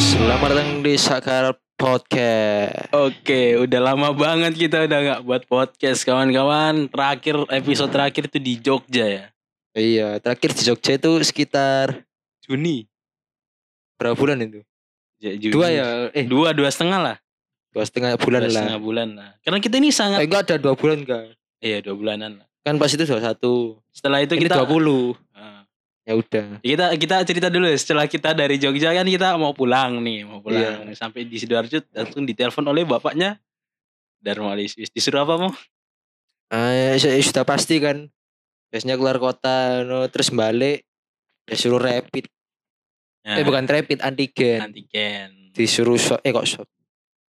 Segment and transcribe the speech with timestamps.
[0.00, 1.44] Selamat datang di Sakar
[1.76, 2.88] Podcast.
[2.90, 6.88] Oke, udah lama banget kita udah nggak buat podcast kawan-kawan.
[6.88, 9.24] Terakhir episode terakhir itu di Jogja ya.
[9.76, 12.08] Iya, terakhir di Jogja itu sekitar
[12.40, 12.88] Juni.
[13.94, 14.64] berapa bulan itu?
[15.20, 15.52] Ja- Juni.
[15.52, 15.86] Dua ya?
[16.16, 17.16] Eh, Dua dua setengah lah.
[17.68, 18.54] dua setengah bulan dua lah.
[18.56, 19.30] setengah bulan lah.
[19.44, 20.18] Karena kita ini Eh, sangat.
[20.24, 21.36] enggak ada dua bulan enggak?
[21.60, 22.46] Iya dua bulanan lah.
[22.64, 23.76] Kan pas itu dua satu.
[23.92, 24.56] Setelah itu Ini kita.
[24.56, 25.12] dua puluh.
[26.10, 26.58] Ya udah.
[26.58, 27.78] kita kita cerita dulu ya.
[27.78, 30.90] Setelah kita dari Jogja kan kita mau pulang nih, mau pulang.
[30.90, 30.98] Iya.
[30.98, 33.38] Sampai di sidoarjo langsung ditelepon oleh bapaknya.
[34.18, 34.74] Darmalis.
[34.74, 35.52] Disuruh apa mau?
[36.50, 38.10] Ah, ya, sudah pasti kan.
[38.68, 40.82] Biasanya keluar kota, no, terus balik.
[41.46, 42.26] Disuruh rapid.
[43.22, 44.58] Nah, Eh bukan rapid, antigen.
[44.66, 45.54] Antigen.
[45.54, 46.18] Disuruh swab.
[46.22, 46.66] Eh kok swab?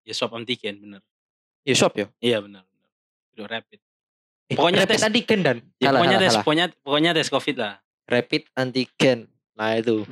[0.04, 1.00] Ya swab antigen bener.
[1.64, 2.12] Ya swab ya?
[2.20, 2.68] Iya benar.
[3.32, 3.80] Udah rapid.
[4.46, 5.56] Eh, Pokoknya rapid tes- antigen dan.
[5.76, 6.44] Ya, Salah, pokoknya salah, tes salah.
[6.44, 7.74] pokoknya pokoknya tes covid lah.
[8.06, 9.26] Rapid antigen.
[9.54, 10.06] Nah itu.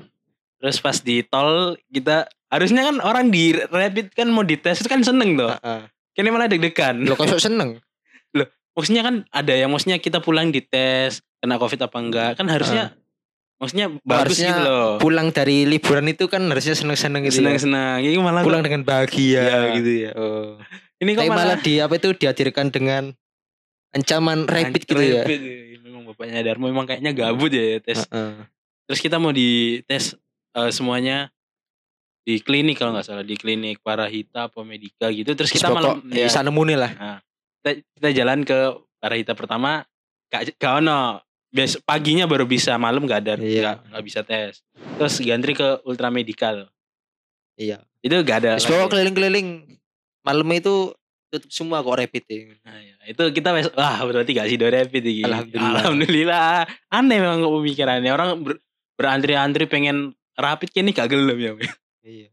[0.58, 5.00] Terus pas di tol kita harusnya kan orang di rapid kan mau dites itu kan
[5.00, 5.50] seneng tuh.
[5.50, 5.80] Heeh.
[6.12, 7.02] Kini malah deg-degan.
[7.02, 7.78] Lo kok seneng?
[8.74, 12.90] Maksudnya kan ada yang maksudnya kita pulang dites kena covid apa enggak kan harusnya
[13.54, 14.90] maksudnya bagus Harusnya gitu loh.
[14.98, 17.38] Pulang dari liburan itu kan harusnya seneng-seneng gitu.
[17.38, 17.54] ya.
[17.54, 18.02] Senang-senang.
[18.02, 19.58] Ini malah pulang dengan bahagia Iya.
[19.78, 20.10] gitu ya.
[20.18, 20.58] Oh.
[20.98, 23.14] ini kok Tapi malah malah, di apa itu dihadirkan dengan
[23.94, 25.22] ancaman rapid gitu ya.
[25.22, 25.40] rapid.
[25.42, 25.73] Memang
[26.14, 28.06] bapaknya Darmo memang kayaknya gabut ya tes.
[28.08, 28.46] Heeh.
[28.86, 30.14] Terus kita mau dites
[30.54, 31.28] eh, semuanya
[32.24, 35.34] di klinik kalau nggak salah di klinik Parahita apa Medika gitu.
[35.36, 37.20] Terus kita malam ya, sana muni lah.
[37.60, 39.84] kita, kita jalan ke Parahita pertama
[40.32, 41.20] gak, gak ono
[41.54, 43.62] Bias, paginya baru bisa malam gak ada Iya.
[43.62, 44.64] gak, gak bisa tes
[44.98, 46.66] terus gantri ke Ultra Medical
[47.54, 47.86] Iya.
[48.02, 49.78] itu gak ada Terus bawa keliling-keliling
[50.26, 50.90] malam itu
[51.34, 52.36] tutup semua kok rapid ya.
[52.62, 52.94] Nah, iya.
[53.10, 55.02] itu kita wah berarti gak sih do rapid.
[55.26, 55.80] Alhamdulillah.
[55.82, 56.46] Alhamdulillah
[56.94, 58.52] aneh memang kok pemikirannya orang ber,
[58.94, 61.52] berantri-antri pengen rapid kini gak gelem ya
[62.04, 62.28] Iya.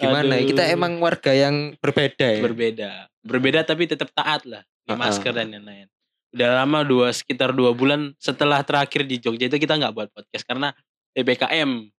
[0.00, 0.44] Gimana ya?
[0.48, 0.76] Kita Aduh.
[0.76, 2.40] emang warga yang berbeda ya.
[2.40, 5.86] berbeda berbeda tapi tetap taat lah di masker dan lain-lain
[6.30, 10.46] udah lama dua sekitar dua bulan setelah terakhir di Jogja itu kita nggak buat podcast
[10.46, 10.70] karena
[11.12, 11.90] ppkm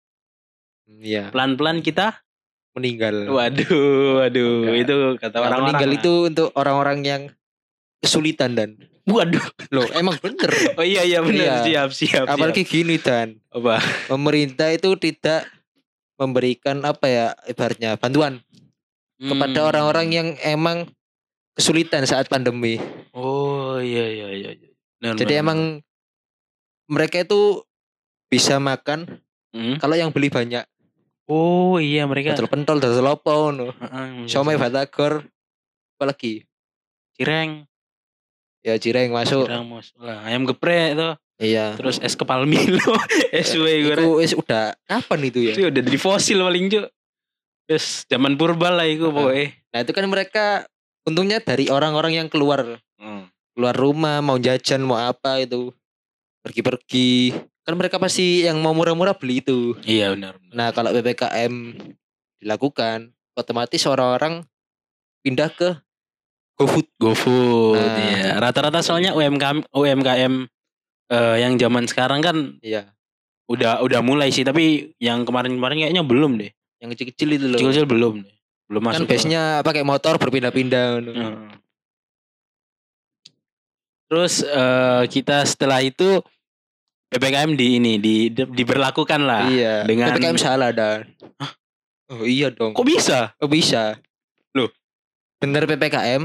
[0.91, 1.30] Iya.
[1.30, 2.19] pelan-pelan kita
[2.70, 3.26] Meninggal.
[3.26, 3.70] waduh
[4.20, 4.76] waduh Enggak.
[4.81, 5.98] itu kata Nah, orang-orang meninggal lah.
[5.98, 7.22] itu untuk orang-orang yang
[7.98, 8.70] kesulitan dan
[9.04, 10.47] waduh loh emang bener
[10.78, 11.54] oh iya iya benar Iya.
[11.60, 12.72] siap siap apalagi siap.
[12.72, 15.50] gini dan apa pemerintah itu tidak
[16.14, 18.38] memberikan apa ya ibaratnya bantuan
[19.19, 19.69] kepada Hmm.
[19.69, 20.88] orang-orang yang emang
[21.53, 22.80] kesulitan saat pandemi.
[23.10, 24.69] oh iya iya iya iya.
[24.97, 25.59] Benar, Jadi benar, emang
[26.86, 27.64] mereka itu
[28.26, 29.20] bisa makan.
[29.50, 29.76] Hmm?
[29.76, 30.62] kalau yang beli banyak.
[31.30, 33.70] Oh iya mereka Dodol pentol, dodol opo no.
[33.70, 35.22] Heeh, Siomay batagor
[35.94, 36.42] apalagi?
[37.14, 37.64] Cireng.
[38.60, 39.46] Ya cireng masuk.
[39.46, 41.72] cireng mos lah ayam geprek tuh Iya.
[41.72, 42.76] terus es kepal Milo
[43.32, 45.52] es gue Itu wis udah kapan itu ya?
[45.56, 46.86] itu udah dari fosil paling cuk.
[47.64, 49.56] Terus zaman purba lah itu pokoknya.
[49.72, 50.47] Nah, itu kan mereka
[51.06, 52.82] untungnya dari orang-orang yang keluar.
[53.00, 53.30] Hmm.
[53.56, 55.72] keluar rumah mau jajan mau apa itu.
[56.44, 59.76] Pergi-pergi kan mereka pasti yang mau murah-murah beli itu.
[59.84, 60.53] Iya benar benar.
[60.56, 61.76] nah kalau ppkm
[62.41, 64.43] dilakukan otomatis orang-orang
[65.21, 65.76] pindah ke
[66.56, 66.88] GoFood.
[67.00, 67.97] GoFood Nah.
[68.04, 68.37] iya.
[68.37, 70.34] Rata-rata soalnya UMKM UMKM
[71.09, 72.93] eh, yang zaman sekarang kan iya.
[73.48, 76.53] udah udah mulai sih tapi yang kemarin-kemarin kayaknya belum deh.
[76.81, 77.59] Yang kecil-kecil itu loh.
[77.60, 78.34] Kecil-kecil belum deh.
[78.69, 81.60] Belum kan masuk ke- biasanya pakai motor berpindah-pindah Hmm.
[84.10, 86.19] Terus eh, kita setelah itu
[87.10, 89.44] ppkm di ini di, di- diberlakukan lah.
[89.47, 91.10] iya dengan- ppkm salah dan
[92.09, 93.34] oh iya dong Kok bisa?
[93.34, 93.98] kok bisa
[94.53, 94.71] Loh?
[95.37, 96.22] bener ppkm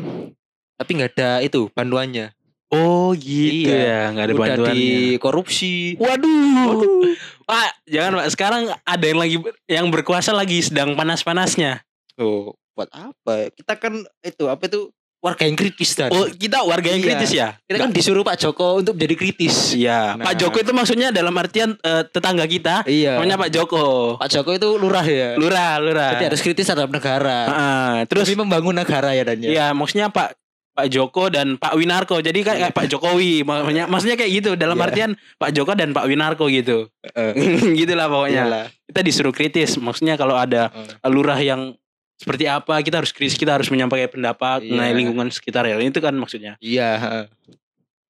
[0.75, 2.31] tapi nggak ada itu bantuannya
[2.67, 3.77] Oh gitu Iya.
[3.77, 4.73] ya, nggak ada udah bantuannya.
[4.73, 4.85] di
[5.15, 7.13] korupsi Waduh.
[7.45, 8.27] Pak, jangan Pak.
[8.33, 9.37] Sekarang ada yang lagi
[9.69, 11.85] yang berkuasa lagi sedang panas-panasnya.
[12.17, 13.53] Oh, buat apa?
[13.53, 14.89] Kita kan itu apa itu
[15.25, 16.09] warga yang kritis dan.
[16.09, 17.07] Oh, kita warga yang Iya.
[17.09, 17.47] kritis ya?
[17.59, 19.73] kita kan disuruh Pak Joko untuk menjadi kritis.
[19.73, 20.23] Iya, Nah.
[20.23, 22.85] Pak Joko itu maksudnya dalam artian eh, tetangga kita.
[22.85, 23.17] Iya.
[23.17, 23.83] Namanya Pak Joko.
[24.15, 25.33] Pak Joko itu lurah ya.
[25.33, 26.09] Lurah, lurah.
[26.13, 27.39] Jadi harus kritis terhadap negara.
[27.45, 29.49] Ah, terus Demi membangun negara ya dan ya.
[29.49, 30.37] Iya, maksudnya Pak
[30.75, 32.19] Pak Joko dan Pak Winarko.
[32.19, 34.85] Jadi kayak, kayak Pak Jokowi, maksudnya maksudnya kayak gitu dalam Iya.
[34.85, 36.91] artian Pak Joko dan Pak Winarko gitu.
[37.09, 37.31] Eh,
[37.79, 38.43] Gitulah pokoknya.
[38.43, 38.65] iyalah.
[38.85, 39.73] Kita disuruh kritis.
[39.75, 41.73] Maksudnya kalau ada Eh, lurah yang
[42.15, 44.69] seperti apa, kita harus kritis, kita harus menyampaikan pendapat Iya.
[44.71, 45.75] mengenai lingkungan sekitar ya.
[45.77, 46.55] Itu kan maksudnya.
[46.59, 46.89] Iya.
[46.95, 47.25] heeh.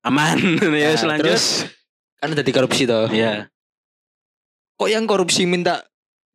[0.04, 0.38] Aman.
[0.78, 1.34] ya Nah, selanjutnya.
[1.34, 1.46] terus
[2.16, 3.10] kan ada di korupsi toh.
[3.10, 3.50] Iya.
[4.76, 5.82] Kok yang korupsi minta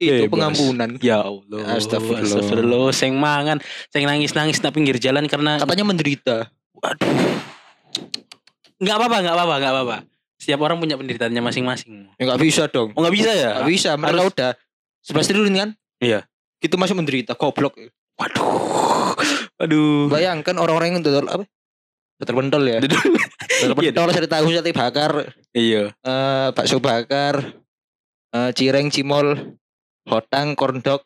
[0.01, 0.33] itu Bebas.
[0.33, 0.91] pengampunan?
[0.99, 1.77] Ya Allah.
[1.77, 2.25] Astagfirullah.
[2.25, 2.91] Astagfirullah.
[2.91, 6.37] Seng mangan, seng nangis-nangis di pinggir jalan karena Katanya menderita.
[6.73, 7.07] waduh.
[8.81, 9.97] Enggak apa-apa, enggak apa-apa, enggak apa-apa.
[10.41, 12.09] Setiap orang punya penderitaannya masing-masing.
[12.17, 12.97] Ya nggak bisa dong.
[12.97, 13.61] Oh nggak bisa ya?
[13.61, 13.91] Nggak bisa.
[13.95, 14.51] Mereka Harus- udah
[15.05, 15.71] 11 triliun kan?
[16.01, 16.21] Iya.
[16.61, 17.77] Gitu masih menderita goblok.
[18.21, 19.17] Waduh.
[19.57, 20.12] Waduh.
[20.12, 21.45] Bayangkan orang-orang yang dodol apa?
[22.21, 22.79] Dodol pentol ya.
[22.85, 23.01] Dodol.
[23.61, 25.12] Iya, pentol sate tahu sate bakar,
[25.53, 25.93] Iya.
[26.01, 27.61] eh bakso bakar,
[28.33, 29.57] eh cireng cimol,
[30.05, 31.05] hotang, corn dog,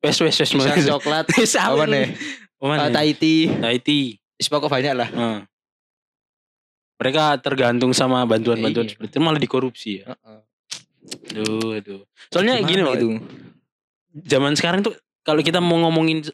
[0.00, 2.16] Wes wes wes pisang coklat, Wes apa nih?
[2.92, 4.16] Thai tea, Tahiti.
[4.40, 5.08] Is pokok banyak lah.
[5.12, 5.38] Heeh.
[6.96, 8.92] Mereka tergantung sama bantuan-bantuan Iya.
[8.96, 10.16] seperti itu malah dikorupsi ya.
[11.36, 12.00] Aduh, aduh.
[12.28, 13.08] Soalnya gini loh, itu.
[14.26, 16.26] Zaman sekarang tuh kalau kita mau ngomongin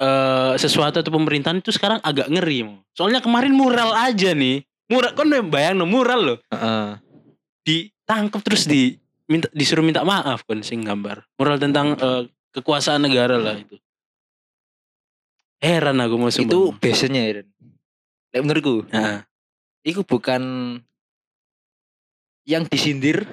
[0.00, 2.66] eh, sesuatu atau pemerintahan itu sekarang agak ngeri.
[2.92, 4.64] Soalnya kemarin mural aja nih.
[4.90, 6.38] Mural kan bayang no, mural loh.
[6.52, 7.00] Heeh.
[7.64, 8.98] Ditangkap terus di
[9.30, 11.24] minta disuruh minta maaf kan sing gambar.
[11.40, 13.80] Mural tentang eh, kekuasaan negara lah itu.
[15.62, 16.50] Heran aku mau sumpah.
[16.50, 17.32] Itu biasanya ya.
[18.32, 19.20] Lek menurutku, Heeh.
[19.84, 20.42] itu bukan
[22.48, 23.28] yang disindir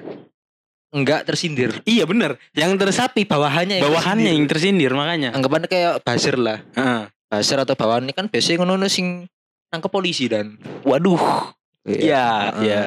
[0.90, 1.80] enggak tersindir.
[1.82, 2.38] Iya bener.
[2.52, 4.90] Yang terus Tapi bawahannya yang bawahannya yang tersindir.
[4.90, 5.28] tersindir makanya.
[5.32, 6.58] anggapannya kayak buzzer lah.
[6.74, 7.02] Heeh.
[7.26, 9.26] Buzzer atau bawahan ini kan biasanya ngono sing
[9.70, 11.50] nangkep polisi dan Waduh.
[11.82, 12.62] Iya, Heeh.
[12.62, 12.84] iya.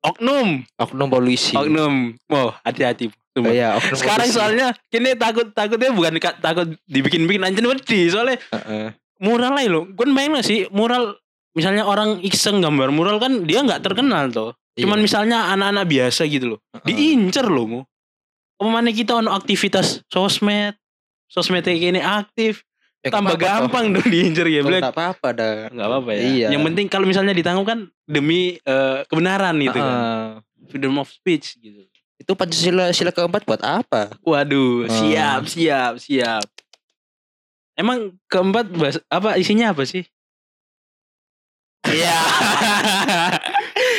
[0.00, 1.52] Oknum, oknum polisi.
[1.52, 2.14] oknum.
[2.28, 3.10] Oh, hati-hati.
[3.34, 4.38] Oh, iya, oknum Sekarang polisi.
[4.38, 8.94] soalnya kini takut takutnya bukan ka- takut dibikin-bikin anjir wedi soalnya Heeh.
[9.18, 9.84] mural lah lo.
[9.84, 11.18] Gue main sih mural
[11.52, 14.54] misalnya orang iseng gambar mural kan dia nggak terkenal tuh.
[14.76, 15.04] Cuman Iya.
[15.04, 16.60] misalnya anak-anak biasa gitu loh.
[16.74, 16.84] Heeh.
[16.86, 17.80] Diincer loh mu.
[18.56, 20.76] Pemane kita ono aktivitas sosmed,
[21.26, 22.64] sosmed kayak gini aktif,
[23.00, 24.60] Ya, tambah gampang dong diincer ya.
[24.60, 24.68] toh.
[24.68, 25.52] Bilang, Nggak apa-apa dah.
[25.70, 26.20] nggak apa-apa ya.
[26.22, 26.46] Iya.
[26.52, 29.86] Yang penting kalau misalnya ditangkap kan demi eh, kebenaran gitu kan.
[29.86, 30.26] Heeh.
[30.66, 31.84] Freedom of speech gitu.
[32.16, 34.16] Itu Pancasila sila keempat buat apa?
[34.20, 34.90] Waduh, Ah.
[34.90, 36.44] siap, siap, siap.
[37.74, 40.04] Emang keempat bahas, apa isinya apa sih?
[41.86, 42.18] Iya.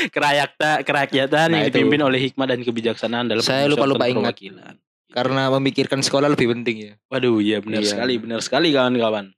[0.08, 1.74] Kerakyatan, kerakyatan yang Nah, itu.
[1.74, 4.34] dipimpin oleh hikmah dan kebijaksanaan dalam Saya pemusatan lupa-lupa ingat.
[4.34, 4.74] perwakilan.
[5.08, 6.94] Karena memikirkan sekolah lebih penting ya.
[7.08, 7.90] Waduh, iya benar Iya.
[7.90, 9.32] sekali, benar sekali kawan-kawan.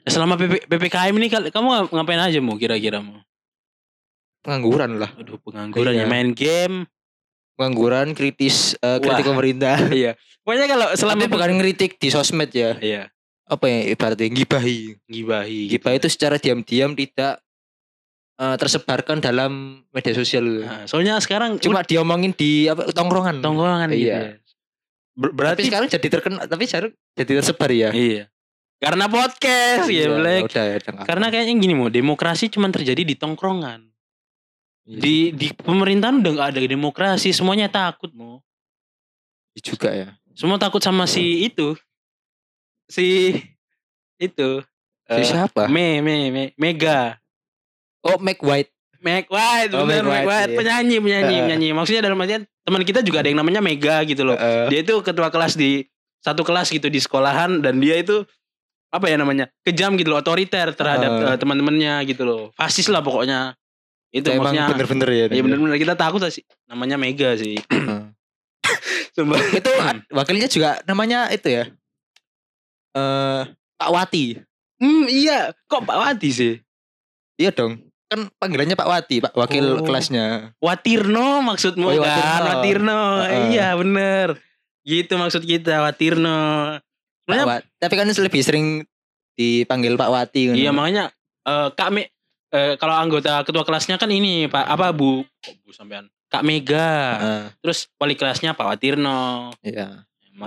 [0.00, 3.20] Ya, selama PP, PPKM ini kamu ngap- ngapain aja mau kira-kira mau?
[4.40, 5.12] Pengangguran lah.
[5.14, 6.02] Aduh, pengangguran Iya.
[6.02, 6.88] ya main game.
[7.52, 9.30] Pengangguran kritis eh, kritik Wah.
[9.30, 9.76] pemerintah.
[9.92, 10.16] Iya.
[10.40, 12.72] Pokoknya kalau selama Tapi bukan ngeritik di sosmed ya.
[12.80, 13.12] Iya,
[13.44, 14.96] Apa ya ibaratnya gibahi.
[15.04, 15.68] gibahi.
[15.68, 17.44] Gibah itu secara diam-diam tidak
[18.40, 20.64] eh, tersebarkan dalam media sosial.
[20.64, 23.44] Nah, soalnya sekarang Cuma diomongin di apa tongkrongan.
[23.44, 24.08] tongkrongan gitu.
[24.08, 24.16] Iya.
[24.16, 24.32] ya.
[25.12, 27.90] Ber- Tapi berarti sekarang jadi terkenal, tapi sekarang jadi tersebar ya.
[27.92, 28.24] iya.
[28.80, 30.42] Karena podcast ya, Iya, Black.
[30.48, 33.84] udah ya, Karena kayaknya gini mau demokrasi cuma terjadi di tongkrongan.
[33.84, 34.96] apa.
[34.96, 38.40] Di di pemerintahan udah nggak ada demokrasi, semuanya takut mau.
[39.52, 40.08] Iya juga ya.
[40.32, 41.76] Semua takut sama si itu.
[42.88, 43.36] Si
[44.16, 44.64] itu.
[45.04, 45.68] Si eh, siapa?
[45.68, 47.19] Me, me, me, Mega.
[48.00, 48.70] Oh, Mac White.
[49.00, 50.56] Mac White, Oh, bener, Mac Mac White, iya.
[50.60, 51.44] penyanyi, penyanyi, Heeh.
[51.48, 51.68] penyanyi.
[51.72, 54.36] Maksudnya dalam artian teman kita juga ada yang namanya Mega gitu loh.
[54.36, 55.88] Eh, Dia itu ketua kelas di
[56.20, 58.28] satu kelas gitu di sekolahan dan dia itu
[58.92, 62.42] apa ya namanya kejam gitu loh, otoriter terhadap eh, teman-temannya gitu loh.
[62.52, 63.56] Fasis lah pokoknya.
[64.12, 64.66] Itu emang maksudnya.
[64.68, 65.24] bener-bener ya.
[65.32, 66.44] Iya bener-bener kita takut sih.
[66.68, 67.56] Namanya Mega sih.
[67.56, 68.00] Heeh.
[69.16, 69.40] Sumpah.
[69.56, 69.70] itu
[70.18, 71.64] wakilnya juga namanya itu ya.
[72.92, 73.42] Eh
[73.80, 74.36] Pak Wati.
[74.76, 75.56] Hmm iya.
[75.64, 76.54] Kok Pak Wati sih?
[77.40, 77.80] Iya dong.
[78.10, 79.86] Kan panggilannya Pak Wati, Pak wakil Oh.
[79.86, 80.50] kelasnya.
[80.58, 82.42] Watirno maksudmu Oh, iya, kan?
[82.42, 82.50] Watirno.
[82.50, 83.00] Watirno.
[83.22, 83.44] Heeh.
[83.54, 84.28] Iya bener.
[84.82, 86.38] Gitu maksud kita Watirno.
[87.22, 87.66] Pak Wati.
[87.78, 88.66] Tapi kan lebih sering
[89.32, 90.54] dipanggil Pak Wati kan.
[90.58, 91.14] Iya makanya
[91.46, 92.10] eh, Kak Me
[92.50, 96.90] eh, kalau anggota ketua kelasnya kan ini Pak apa Bu kok Bu sampean Kak Mega.
[97.16, 99.54] Heeh, Terus wali kelasnya Pak Watirno.
[99.62, 100.02] iya.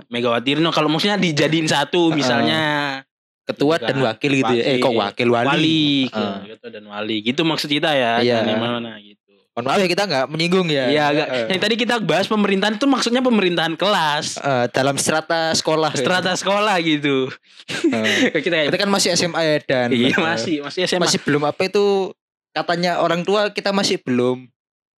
[0.10, 3.00] Mega Watirno kalau maksudnya dijadiin satu misalnya
[3.44, 4.64] Ketua Gitu dan wakil gitu ya.
[4.64, 5.48] Eh kok wakil wali.
[5.52, 6.36] wali, Heeh.
[6.56, 7.18] ketua dan wali.
[7.20, 8.24] Gitu maksud kita ya.
[8.24, 8.40] Iya.
[8.56, 9.20] mana gitu.
[9.54, 10.86] Mohon maaf ya kita nggak menyinggung ya.
[10.88, 11.28] Iya agak.
[11.28, 11.48] Heeh.
[11.52, 14.40] Yang tadi kita bahas pemerintahan itu maksudnya pemerintahan kelas.
[14.40, 15.92] Eh, dalam strata sekolah.
[15.92, 16.00] ya.
[16.00, 17.28] Strata sekolah gitu.
[17.68, 18.32] Heeh.
[18.44, 21.04] kita kayak kita kan masih SMA ya dan iya masih masih SMA.
[21.04, 22.16] masih belum apa itu
[22.54, 24.53] katanya orang tua kita masih belum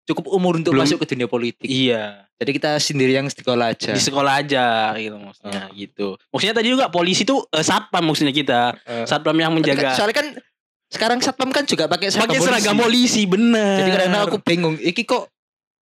[0.04, 0.84] cukup umur untuk Belum.
[0.84, 1.64] masuk ke dunia politik.
[1.64, 2.28] Iya.
[2.34, 3.90] Jadi kita sendiri yang sekolah aja.
[3.90, 6.20] Di sekolah aja gitu maksudnya gitu.
[6.28, 8.60] Maksudnya tadi juga polisi tuh eh, satpam maksudnya kita.
[8.84, 10.28] Eh, Satpam yang kan- menjaga soalnya kan
[10.86, 13.22] sekarang satpam kan juga pakai seragam pakai seragam polisi polisi.
[13.26, 13.76] bener.
[13.80, 15.26] Jadi kadang aku bingung, iki kok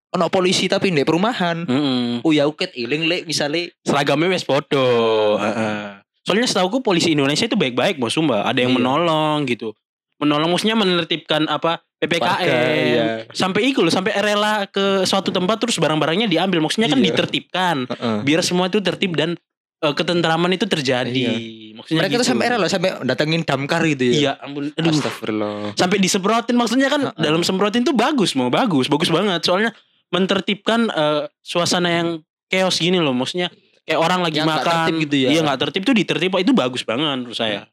[0.10, 1.64] ono polisi tapi ndek perumahan.
[1.64, 2.26] Mm-mm.
[2.26, 5.38] Oh ya uket iling lek misalnya seragamnya wes podo.
[5.38, 6.02] Heeh.
[6.24, 8.44] Soalnya setahuku polisi Indonesia itu baik-baik mau sumba.
[8.44, 8.80] Ada yang Iya.
[8.80, 9.72] menolong gitu.
[10.18, 12.46] Menolong maksudnya menertibkan apa PPKM.
[12.46, 13.06] Iya.
[13.34, 16.62] Sampai itu loh, sampai rela ke suatu tempat terus barang-barangnya diambil.
[16.62, 17.06] Maksudnya kan Iya.
[17.10, 17.76] ditertibkan.
[17.90, 18.18] Heeh.
[18.22, 19.34] Biar semua itu tertib dan
[19.78, 21.10] eh, ketentraman itu terjadi.
[21.10, 21.34] Iya.
[21.78, 22.32] Maksudnya Mereka tuh gitu.
[22.34, 24.14] sampai rela sampai datengin damkar gitu ya.
[24.14, 24.74] Iya, ampun.
[24.74, 24.90] Aduh.
[24.90, 25.78] Astagfirullah.
[25.78, 27.22] sampai disemprotin maksudnya kan Heeh.
[27.22, 29.70] dalam semprotin tuh bagus mau bagus bagus banget soalnya
[30.10, 32.08] mentertibkan eh, suasana yang
[32.50, 33.54] chaos gini loh maksudnya
[33.86, 35.30] kayak orang lagi Yang makan tertib gitu ya.
[35.30, 37.70] Iya nggak tertib tuh ditertib itu bagus banget menurut saya.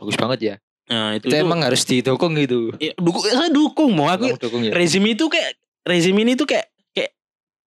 [0.00, 0.54] Bagus banget ya.
[0.82, 2.74] Nah itu, Itu, itu- emang harus didukung gitu.
[2.76, 4.72] ya, dukung, saya dukung mau aku dukung ya.
[4.72, 7.12] rezim itu kayak rezim ini tuh kayak kayak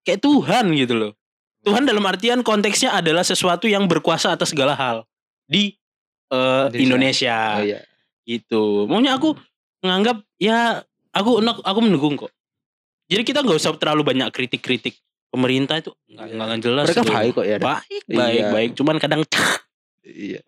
[0.04, 1.12] kayak Tuhan gitu loh.
[1.64, 5.08] Tuhan dalam artian konteksnya adalah sesuatu yang berkuasa atas segala hal
[5.44, 5.74] di
[6.28, 7.80] eh, Indonesia, Oh iya.
[8.24, 8.86] gitu.
[8.86, 9.34] Maunya aku
[9.80, 12.30] menganggap ya aku aku mendukung kok.
[13.06, 14.98] Jadi kita nggak usah terlalu banyak kritik-kritik
[15.30, 16.56] pemerintah itu nggak Iya.
[16.60, 16.86] jelas.
[16.88, 17.58] Mereka baik kok ya.
[17.58, 18.50] baik baik Iya.
[18.52, 18.70] baik.
[18.76, 19.22] Cuman kadang
[20.06, 20.42] Iya.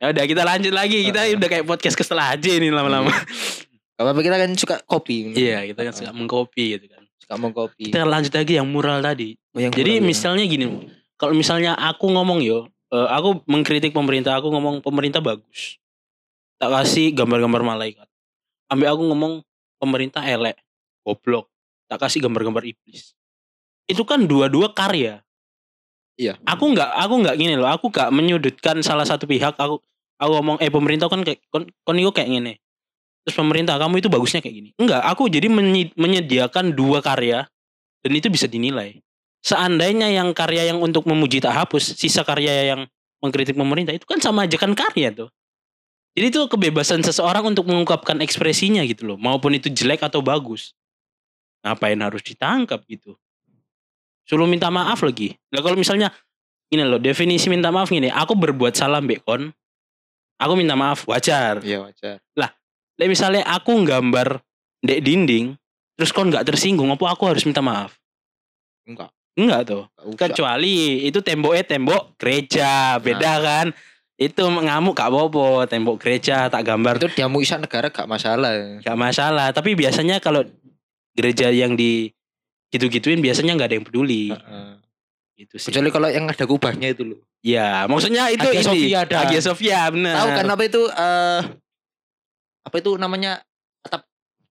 [0.00, 0.98] Ya udah kita lanjut lagi.
[1.08, 1.38] Kita Heeh.
[1.38, 3.12] udah kayak podcast kesel aja ini lama-lama.
[3.96, 5.32] Gak apa-apa kita kan suka kopi.
[5.32, 7.02] Iya kita kan suka mengkopi gitu kan.
[7.26, 7.90] Suka mau kopi.
[7.90, 9.34] Kita lanjut lagi yang mural tadi.
[9.50, 10.08] Oh, yang Jadi kurang ya.
[10.14, 10.66] misalnya gini,
[11.18, 15.82] kalau misalnya aku ngomong yo, eh, aku mengkritik pemerintah, aku ngomong pemerintah bagus.
[16.62, 18.06] Tak kasih gambar-gambar malaikat.
[18.70, 19.32] Ambil aku ngomong
[19.82, 20.54] pemerintah elek,
[21.02, 21.50] goblok.
[21.90, 23.18] Tak kasih gambar-gambar iblis.
[23.90, 25.25] Itu kan dua-dua karya.
[26.16, 26.40] Iya.
[26.48, 27.68] Aku nggak, aku nggak gini loh.
[27.68, 29.56] Aku nggak menyudutkan salah satu pihak.
[29.56, 29.80] Aku,
[30.16, 32.56] aku ngomong, eh pemerintah kan kayak, kon, kon kayak gini.
[33.26, 34.70] Terus pemerintah kamu itu bagusnya kayak gini.
[34.78, 35.50] Enggak, aku jadi
[35.98, 37.42] menyediakan dua karya
[38.06, 39.02] dan itu bisa dinilai.
[39.42, 42.80] Seandainya yang karya yang untuk memuji tak hapus, sisa karya yang
[43.18, 45.30] mengkritik pemerintah itu kan sama aja kan karya tuh.
[46.14, 50.72] Jadi itu kebebasan seseorang untuk mengungkapkan ekspresinya gitu loh, maupun itu jelek atau bagus.
[51.66, 53.18] Ngapain harus ditangkap gitu?
[54.26, 55.38] Suruh minta maaf lagi.
[55.54, 56.10] Lah kalau misalnya
[56.74, 59.54] ini loh, definisi minta maaf gini, aku berbuat salah bekon,
[60.36, 61.62] aku minta maaf wajar.
[61.62, 62.18] Iya wajar.
[62.34, 62.50] Lah
[63.06, 64.42] misalnya aku nggambar
[64.82, 65.54] dek dinding,
[65.94, 67.94] terus kon nggak tersinggung, apa aku harus minta maaf?
[68.82, 69.14] Enggak.
[69.36, 69.84] Enggak tuh.
[70.00, 70.32] enggak.
[70.32, 73.66] Kecuali itu temboknya tembok gereja, beda kan?
[74.16, 78.80] Itu ngamuk gak apa-apa, tembok gereja tak gambar Itu diamu isak negara gak masalah.
[78.80, 79.52] gak masalah.
[79.52, 80.40] Tapi biasanya kalau
[81.12, 82.08] gereja yang di
[82.70, 84.32] gitu-gituin biasanya nggak ada yang peduli.
[84.34, 84.70] Heeh.
[85.36, 85.68] Gitu sih.
[85.68, 87.20] Kecuali kalau yang ada kubahnya itu loh.
[87.44, 88.66] Ya, maksudnya itu Hagia ini.
[88.66, 89.16] Sophia ada.
[89.22, 90.14] Hagia Sophia benar.
[90.16, 91.40] Tahu kan apa itu eh
[92.66, 93.44] apa itu namanya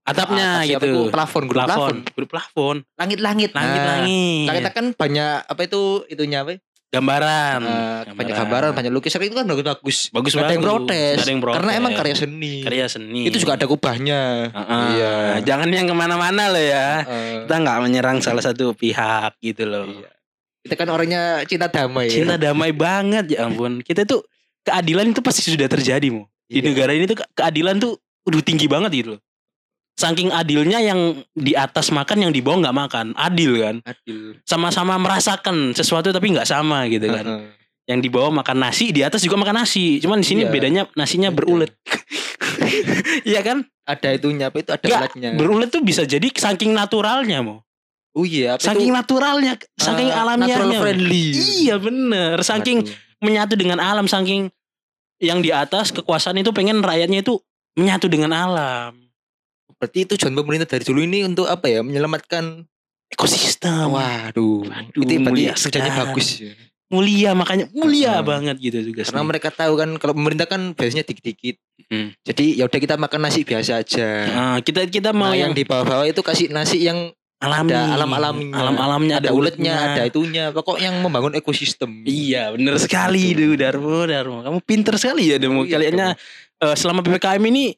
[0.05, 1.01] Atapnya apa sih, apa gitu.
[1.01, 1.73] itu plafon, grup plafon.
[1.73, 3.49] plafon, grup plafon, Langit-langit.
[3.57, 4.45] langit-langit.
[4.45, 6.61] Nah, kita kan banyak apa itu itunya apa?
[6.95, 7.59] Gambaran.
[7.61, 10.31] Eh, banyak gambaran, banyak lukisan itu kan bagus bagus.
[10.31, 11.15] Gak ada yang protes.
[11.17, 11.57] Ada yang protes.
[11.57, 12.55] Karena emang karya seni.
[12.61, 13.21] karya seni.
[13.25, 14.49] Itu juga ada kubahnya.
[14.49, 14.83] Heeh.
[14.91, 15.13] Iya.
[15.43, 17.03] Jangan yang ke mana-mana loh ya.
[17.03, 19.85] Eh, Kita nggak menyerang salah satu pihak gitu loh.
[19.85, 20.11] Iya.
[20.61, 22.07] Kita kan orangnya cinta damai.
[22.07, 22.15] ya.
[22.15, 23.79] Cinta damai banget ya ampun.
[23.79, 24.23] Kita tuh
[24.61, 26.25] keadilan itu pasti sudah terjadi mau.
[26.45, 26.65] Di Iya.
[26.65, 29.21] negara ini tuh ke- keadilan tuh udah tinggi banget gitu loh.
[29.95, 30.99] Saking adilnya yang
[31.31, 33.05] di atas makan yang di bawah nggak makan.
[33.15, 33.75] Adil kan.
[33.81, 34.35] Adil.
[34.43, 37.47] Sama-sama merasakan sesuatu tapi nggak sama gitu kan.
[37.85, 39.97] Yang di bawah makan nasi, di atas juga makan nasi.
[39.97, 40.51] Cuman di sini Iya.
[40.51, 41.37] bedanya nasinya Beda.
[41.37, 41.71] berulet.
[43.23, 43.57] Iya kan?
[43.83, 45.29] Ada itunya apa itu ada Nggak, ulatnya.
[45.35, 47.61] Berulet tuh bisa jadi saking naturalnya mau.
[48.11, 48.95] oh iya, apa Saking itu?
[48.95, 50.55] naturalnya, saking Eh, alamiahnya.
[50.55, 51.25] natural friendly.
[51.61, 52.35] Iya bener.
[52.41, 52.95] Saking Aduh.
[53.19, 54.47] menyatu dengan alam, saking
[55.19, 57.43] yang di atas kekuasaan itu pengen rakyatnya itu
[57.75, 58.95] menyatu dengan alam.
[59.75, 61.83] Berarti tujuan pemerintah dari dulu ini untuk apa ya?
[61.83, 62.63] Menyelamatkan
[63.11, 63.93] Ekosistem.
[63.93, 66.41] Waduh, Waduh, itu berarti mulia kerjanya bagus.
[66.85, 68.25] Mulia makanya mulia Heeh.
[68.25, 69.01] banget gitu juga.
[69.05, 71.57] Karena mereka tahu kan kalau pemerintah kan biasanya dikit-dikit.
[71.89, 72.13] Hmm.
[72.25, 74.09] Jadi ya udah kita makan nasi biasa aja.
[74.29, 77.93] Nah, kita kita mau Nah, yang, yang di bawah-bawah itu kasih nasi yang alami, ada
[77.93, 78.53] alam-alaminya.
[78.57, 80.49] alam-alamnya ada uletnya, ada itunya.
[80.49, 82.05] Pokok yang membangun ekosistem.
[82.05, 84.41] Iya, bener sekali itu Darmo, Darmo.
[84.41, 85.61] Kamu pinter sekali ya Darmo.
[85.61, 86.07] Oh, iya, Kaliannya
[86.63, 87.73] eh, selama PPKM ini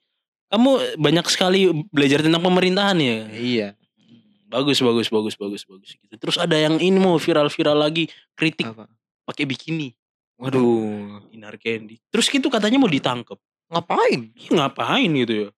[0.48, 3.18] kamu banyak sekali belajar tentang pemerintahan ya.
[3.32, 3.68] Iya.
[4.48, 6.14] Bagus, bagus, bagus, bagus, bagus gitu.
[6.16, 8.72] Terus ada yang ini mau viral-viral lagi kritik
[9.28, 9.92] pakai bikini,
[10.40, 12.00] Waduh, Dinar Candy.
[12.08, 13.36] Terus gitu katanya mau ditangkap.
[13.68, 14.32] ngapain?
[14.32, 15.50] Ih, ngapain gitu ya?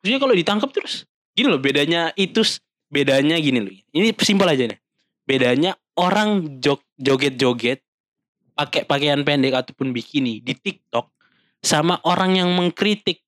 [0.00, 1.04] Maksudnya kalau ditangkap terus
[1.36, 2.40] gini loh bedanya itu
[2.88, 3.74] bedanya gini loh.
[3.92, 4.80] Ini simpel aja nih.
[5.28, 7.84] Bedanya orang jog, joget-joget
[8.56, 11.12] pakai pakaian pendek ataupun bikini di TikTok
[11.60, 13.20] sama orang yang mengkritik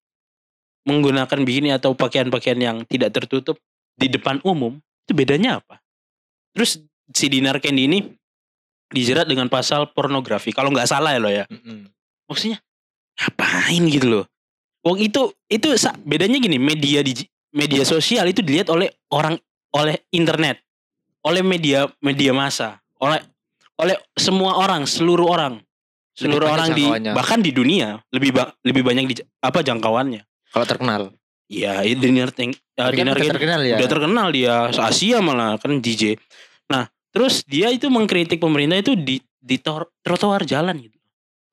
[0.84, 3.56] menggunakan bikini atau pakaian-pakaian yang tidak tertutup
[3.96, 5.80] di depan umum itu bedanya apa?
[6.54, 6.80] Terus
[7.12, 7.98] si Dinar Candy ini
[8.94, 11.90] dijerat dengan pasal pornografi kalau nggak salah ya lo ya Mm-mm.
[12.30, 12.62] maksudnya
[13.18, 14.26] ngapain gitu loh
[14.84, 15.72] Wong itu itu
[16.04, 17.16] bedanya gini media di
[17.56, 19.40] media sosial itu dilihat oleh orang
[19.74, 20.60] oleh internet
[21.24, 23.18] oleh media media massa oleh
[23.80, 25.58] oleh semua orang seluruh orang
[26.14, 27.12] seluruh orang di jangkauannya.
[27.16, 30.22] bahkan di dunia lebih ba- lebih banyak di apa jangkauannya
[30.54, 31.02] Kalau terkenal.
[31.44, 33.76] ya itu Dinar Teng- ya, Tapi kan terkenal ya.
[33.76, 36.16] udah terkenal dia se Asia malah kan DJ
[36.64, 39.60] nah terus dia itu mengkritik pemerintah itu di di
[40.00, 40.96] trotoar jalan gitu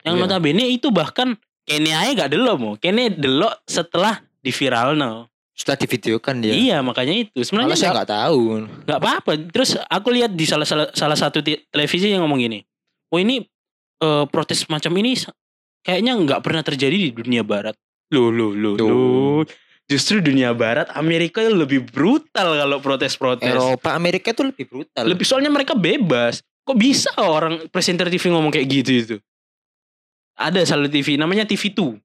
[0.02, 0.24] yang Iya.
[0.24, 5.78] notabene itu bahkan kene aja gak delok mau kene delok setelah di viral no Setelah
[5.78, 6.54] divideokan dia.
[6.56, 8.42] iya makanya itu sebenarnya saya nggak tahu.
[8.88, 12.64] nggak apa-apa terus aku lihat di salah salah salah satu televisi yang ngomong gini
[13.12, 13.44] oh ini
[14.00, 15.20] eh, protes macam ini
[15.84, 17.76] kayaknya nggak pernah terjadi di dunia barat.
[18.12, 18.88] Loh, loh, Tuh.
[18.88, 19.42] loh.
[19.88, 23.44] Justru dunia barat Amerika yang lebih brutal kalau protes-protes.
[23.44, 25.04] Eropa Amerika tuh lebih brutal.
[25.04, 26.40] Lebih soalnya mereka bebas.
[26.64, 29.16] Kok bisa orang presenter TV ngomong kayak gitu itu?
[30.40, 32.00] Ada salah TV namanya TV2.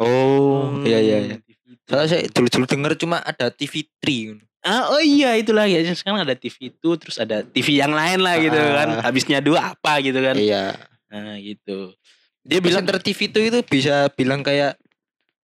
[0.00, 1.36] Oh, iya iya iya.
[1.36, 1.84] TV2.
[1.84, 4.40] Soalnya saya dulu-dulu denger cuma ada TV3.
[4.60, 5.76] Ah, oh iya itu lagi.
[5.92, 8.72] Sekarang ada TV itu terus ada TV yang lain lah gitu Ah.
[8.84, 8.88] kan.
[9.04, 10.36] Habisnya dua apa gitu kan.
[10.36, 10.76] Iya.
[11.12, 11.92] Nah, gitu.
[12.40, 14.80] Dia bilang Presenter TV itu itu bisa bilang kayak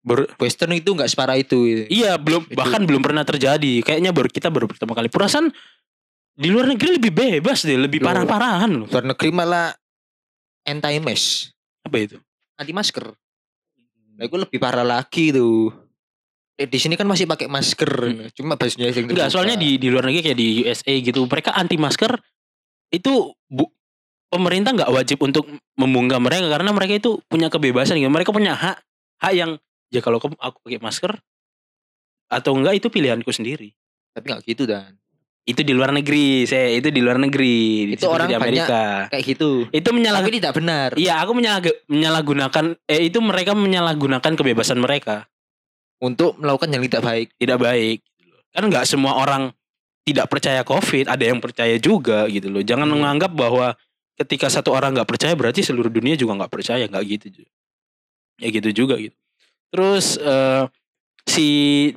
[0.07, 1.59] Ber- Western itu nggak separah itu.
[1.67, 1.83] gitu.
[1.91, 3.83] iya belum Itu- bahkan belum pernah terjadi.
[3.83, 5.11] Kayaknya baru kita baru pertama kali.
[5.11, 5.51] Perasaan
[6.37, 8.87] di luar negeri lebih bebas deh, lebih parah-parahan loh.
[8.87, 9.75] Luar negeri malah
[10.63, 11.51] anti mask,
[11.83, 12.17] Apa itu?
[12.55, 13.11] anti masker.
[14.17, 15.75] Nah, itu lebih parah lagi tuh.
[16.57, 18.33] Eh, di sini kan masih pakai masker, Hmm.
[18.33, 21.77] cuma bajunya yang Enggak, soalnya di di luar negeri kayak di USA gitu, mereka anti
[21.77, 22.17] masker
[22.89, 23.13] itu
[23.45, 23.69] bu,
[24.27, 25.45] pemerintah nggak wajib untuk
[25.77, 28.09] membungkam mereka karena mereka itu punya kebebasan gitu.
[28.09, 28.77] Mereka punya hak
[29.21, 29.51] hak yang
[29.88, 31.12] ya kalau kamu aku pakai masker
[32.26, 33.71] atau enggak itu pilihanku sendiri.
[34.11, 34.97] tapi nggak gitu dan
[35.47, 37.87] Itu di luar negeri, saya itu di luar negeri.
[37.95, 39.07] Itu orang di Amerika.
[39.07, 39.71] kayak gitu.
[39.71, 40.90] Itu menyalah Tapi tidak benar.
[40.99, 45.31] Iya, aku menyalah- menyalahgunakan eh itu mereka menyalahgunakan kebebasan mereka.
[46.02, 47.28] Untuk melakukan yang tidak baik.
[47.38, 48.02] Tidak baik.
[48.50, 49.55] Kan nggak semua orang
[50.02, 52.66] tidak percaya Covid, ada yang percaya juga gitu loh.
[52.66, 52.99] Jangan Hmm.
[52.99, 53.78] menganggap bahwa
[54.19, 57.47] ketika satu orang nggak percaya berarti seluruh dunia juga nggak percaya, nggak gitu.
[58.43, 59.14] Ya gitu juga gitu.
[59.73, 60.63] Terus eh,
[61.27, 61.47] si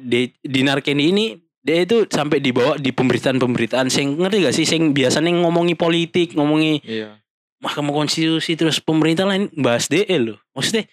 [0.01, 1.25] De- Dinar Kendi ini
[1.59, 6.81] dia itu sampai dibawa di pemberitaan-pemberitaan sing ngerti gak sih sing biasanya ngomongi politik, ngomongi
[6.85, 7.19] Iya.
[7.59, 10.39] Mahkamah Konstitusi terus pemerintah lain bahas DE loh.
[10.55, 10.87] Maksudnya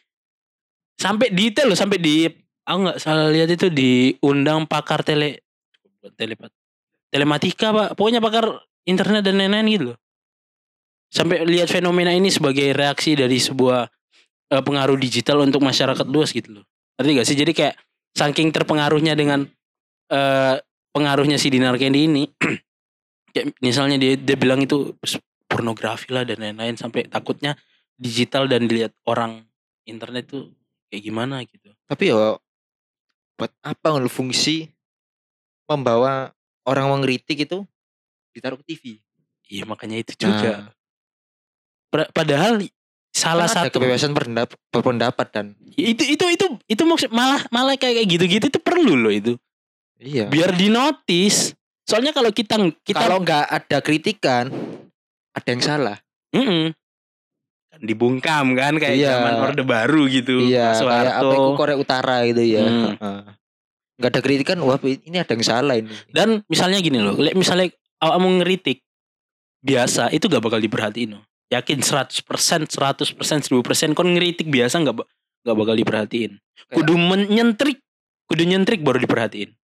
[0.96, 2.26] sampai detail loh sampai di
[2.66, 5.44] aku nggak salah lihat itu diundang pakar tele
[6.16, 6.50] telepat
[7.12, 9.98] telematika pak pokoknya pakar internet dan lain-lain gitu loh
[11.12, 13.86] sampai lihat fenomena ini sebagai reaksi dari sebuah
[14.52, 16.64] eh, pengaruh digital untuk masyarakat luas gitu loh
[16.96, 17.74] ngerti gak sih jadi kayak
[18.16, 19.44] saking terpengaruhnya dengan
[20.10, 20.56] eh,
[20.96, 22.24] pengaruhnya si Dinar Kendi ini
[23.36, 24.96] kayak misalnya dia dia bilang itu
[25.46, 27.52] pornografi lah dan lain-lain sampai takutnya
[27.96, 29.44] digital dan dilihat orang
[29.88, 30.52] internet tuh
[30.88, 31.72] kayak gimana gitu.
[31.88, 32.36] Tapi ya
[33.36, 34.72] buat apa fungsi
[35.68, 36.32] membawa
[36.64, 37.64] orang mengkritik itu
[38.32, 38.84] ditaruh ke TV.
[39.46, 40.66] Iya makanya itu juga.
[40.66, 40.74] Nah,
[41.86, 42.66] Pa- Padahal
[43.16, 47.72] salah kan ada satu kebebasan berpendapat, berpendapat dan itu itu itu itu maksud malah malah
[47.80, 49.32] kayak gitu-gitu itu perlu loh itu.
[49.96, 50.28] iya.
[50.28, 51.56] Biar dinotis.
[51.86, 54.50] Soalnya kalau kita kita Kalau nggak ada kritikan,
[55.32, 55.96] ada yang salah.
[56.34, 56.74] Mm-mm.
[57.72, 59.08] Kan dibungkam kan kayak Iya.
[59.16, 60.42] zaman Orde Baru gitu.
[60.42, 62.66] iya, Pak kayak apa itu Korea Utara itu ya.
[62.66, 63.18] Heeh.
[63.96, 65.88] Nggak ada kritikan, wah ini ada yang salah ini.
[66.12, 68.84] Dan misalnya gini loh, misalnya kamu ngeritik
[69.64, 71.24] biasa itu gak bakal diperhatiin loh.
[71.46, 72.26] Yakin 100%,
[72.66, 73.14] 100%,
[73.46, 75.08] 1000% kon ngeritik biasa gak, ba-
[75.46, 76.42] gak bakal diperhatiin.
[76.74, 77.78] Kudu menyentrik,
[78.26, 79.54] kudu nyentrik baru diperhatiin.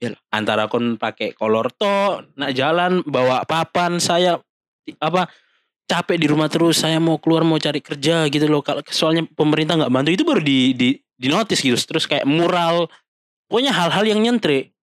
[0.00, 0.20] Iyalah.
[0.32, 4.40] Antara kon pakai kolor to, nak jalan bawa papan saya
[5.00, 5.28] apa
[5.86, 9.78] capek di rumah terus saya mau keluar mau cari kerja gitu loh kalau soalnya pemerintah
[9.78, 12.90] nggak bantu itu baru di di di notice gitu terus kayak mural
[13.46, 14.74] pokoknya hal-hal yang nyentrik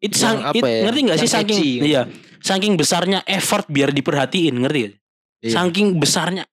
[0.00, 2.02] itu sang, it- ya, ngerti nggak sih saking iya
[2.40, 4.94] saking besarnya effort biar diperhatiin ngerti gak?
[5.44, 5.52] Iya.
[5.60, 6.48] saking besarnya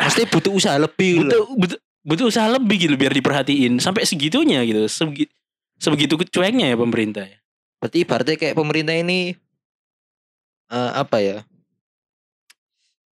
[0.00, 1.28] Pasti butuh usaha lebih.
[1.28, 1.56] butuh, loh.
[1.60, 5.28] butuh butuh usaha lebih gitu biar diperhatiin sampai segitunya gitu Sebegi,
[5.76, 7.36] sebegitu cueknya ya pemerintah ya
[7.76, 9.36] Berarti ibaratnya kayak pemerintah ini
[10.72, 11.38] eh, apa ya?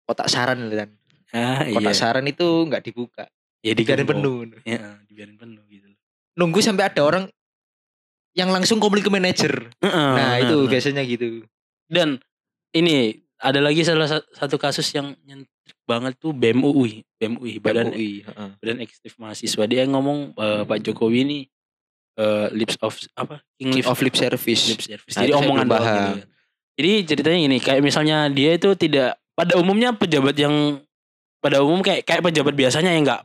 [0.08, 0.88] Kotak saran kan.
[1.36, 3.28] ah, Kotak iya saran itu nggak dibuka,
[3.60, 4.48] ya dibiarin penuh.
[4.64, 5.88] ya dibiarin penuh gitu
[6.40, 7.24] Nunggu sampai ada orang
[8.32, 9.68] yang langsung komplain ke manajer.
[9.82, 11.42] Heeh, nah, benar, itu biasanya gitu.
[11.90, 12.22] Dan
[12.72, 15.48] ini ada lagi salah sa- satu kasus yang nyentrik
[15.84, 18.50] banget tuh BEM UI, BEM UI Badan MUI, heeh.
[18.56, 21.38] Badan Eksekutif Mahasiswa dia yang ngomong eh, Pak Jokowi ini
[22.14, 24.62] eh, lips of apa King lips Of lip service.
[24.68, 25.14] lip service.
[25.14, 25.86] Nah, Jadi omongan paham.
[25.86, 26.02] gitu.
[26.18, 26.26] ya.
[26.74, 30.78] Jadi ceritanya gini, kayak misalnya dia itu tidak pada umumnya pejabat yang
[31.38, 33.22] pada umum kayak kayak pejabat biasanya yang nggak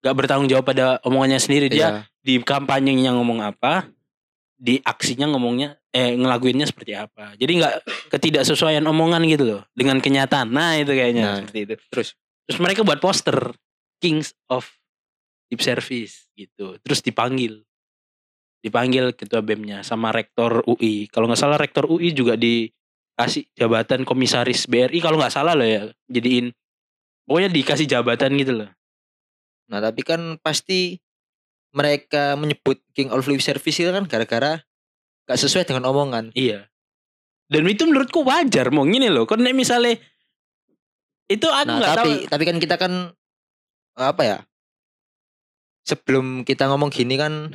[0.00, 1.90] nggak bertanggung jawab pada omongannya sendiri dia Iya.
[2.20, 3.88] di kampanyenya ngomong apa,
[4.54, 7.38] di aksinya ngomongnya eh ngelakuinnya seperti apa.
[7.38, 7.74] Jadi nggak
[8.10, 10.50] ketidaksesuaian omongan gitu loh dengan kenyataan.
[10.50, 11.74] Nah, itu kayaknya Nah, seperti itu.
[11.88, 12.08] terus?
[12.44, 13.54] terus mereka buat poster
[14.02, 14.66] Kings of
[15.48, 16.76] Lip Service gitu.
[16.82, 17.62] Terus dipanggil.
[18.60, 21.06] Dipanggil ketua BEM-nya sama rektor UI.
[21.08, 25.88] Kalau nggak salah rektor UI juga dikasih jabatan komisaris BRI kalau nggak salah loh ya.
[26.10, 26.50] Jadiin
[27.24, 28.70] pokoknya dikasih jabatan gitu loh.
[29.70, 30.98] Nah, tapi kan pasti
[31.72, 34.60] mereka menyebut King of Lip Service itu kan gara-gara
[35.24, 36.30] gak sesuai dengan omongan.
[36.32, 36.68] Iya.
[37.44, 39.24] Dan itu menurutku wajar mau gini loh.
[39.24, 39.96] Nek misalnya
[41.26, 41.96] itu aku Nah, nggak tahu.
[41.96, 42.92] tapi tapi kan kita kan
[43.94, 44.38] apa ya?
[45.84, 47.52] Sebelum kita ngomong gini kan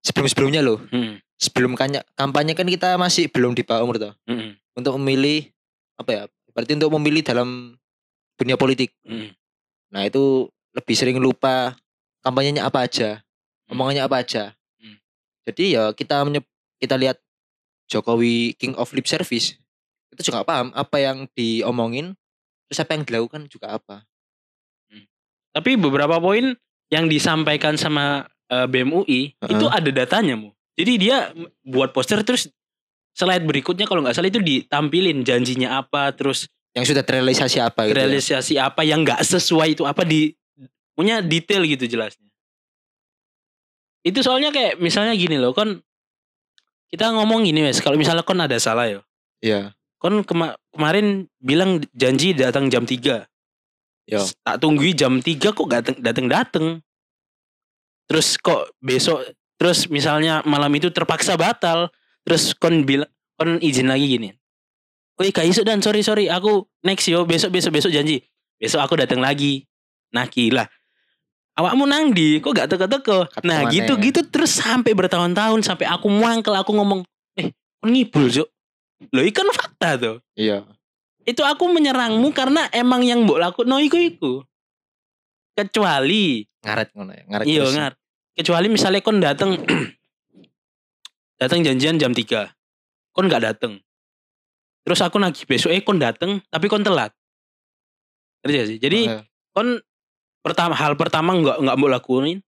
[0.00, 0.80] sebelum-sebelumnya loh.
[0.88, 4.12] Hmm, Sebelum kanya, kampanye kan kita masih belum di bawah umur toh.
[4.26, 5.48] hmm, Untuk memilih
[5.96, 6.22] apa ya?
[6.52, 7.76] Berarti untuk memilih dalam
[8.36, 8.92] dunia politik.
[9.04, 9.32] hmm.
[9.90, 11.76] Nah, itu lebih sering lupa
[12.20, 13.20] kampanyenya apa aja,
[13.64, 13.72] Hmm.
[13.72, 14.52] omongannya apa aja.
[14.76, 14.96] Hmm.
[15.44, 16.44] Jadi ya kita menye-
[16.80, 17.20] kita lihat
[17.86, 19.54] Jokowi King of Lip Service
[20.10, 22.18] itu juga paham apa yang diomongin
[22.66, 24.02] terus apa yang dilakukan juga apa.
[25.50, 26.54] Tapi beberapa poin
[26.90, 29.50] yang disampaikan sama eh, BEM UI Heeh.
[29.50, 30.54] itu ada datanya mu.
[30.78, 31.34] Jadi dia
[31.66, 32.46] buat poster terus
[33.14, 37.90] slide berikutnya kalau nggak salah itu ditampilin janjinya apa, terus Yang sudah terrealisasi apa gitu.
[37.90, 37.96] ya.
[37.98, 40.30] realisasi apa yang nggak sesuai itu apa di
[40.94, 42.30] punya detail gitu jelasnya.
[44.06, 45.82] Itu soalnya kayak misalnya gini loh, kon
[46.90, 49.00] kita ngomong gini wes, kalau misalnya kon ada salah ya,
[49.40, 49.72] Iya.
[49.96, 53.24] kon kema- kemarin bilang janji datang jam 3
[54.10, 54.26] Yo.
[54.42, 56.66] tak tungguin jam 3 kok dateng dateng dateng
[58.10, 59.22] terus kok besok
[59.54, 61.92] terus misalnya malam itu terpaksa batal.
[62.26, 63.06] Terus kon bilang
[63.38, 64.28] kon izin lagi gini.
[65.14, 65.78] Woi kak isu dan.
[65.78, 66.26] Sorry sorry.
[66.26, 67.22] Aku next yo.
[67.22, 68.24] Besok besok besok janji.
[68.58, 69.62] Besok aku datang lagi.
[70.10, 70.66] Nah gila
[71.54, 74.02] awakmu nang di kok gak teko-teko nah mana gitu ya?
[74.02, 77.00] gitu terus sampai bertahun-tahun sampai aku muangkel aku ngomong
[77.34, 77.50] eh
[77.82, 78.48] ngibul cuk
[79.10, 80.64] lo ikan fakta tuh Iya.
[81.22, 84.32] itu aku menyerangmu karena emang yang mbok laku no iku iku
[85.52, 87.22] kecuali Ngaret ngono ya.
[87.24, 87.46] Ngaret.
[87.46, 87.72] iya terus.
[87.74, 87.92] ngar
[88.36, 89.50] kecuali misalnya kon dateng
[91.40, 92.48] dateng janjian jam 3
[93.12, 93.80] kon nggak dateng
[94.80, 97.12] terus aku nagih besok eh kon dateng tapi kon telat
[98.40, 99.22] Ngerti gak sih jadi Heeh.
[99.52, 99.80] kon
[100.40, 102.38] pertama hal pertama nggak nggak mbok lakuin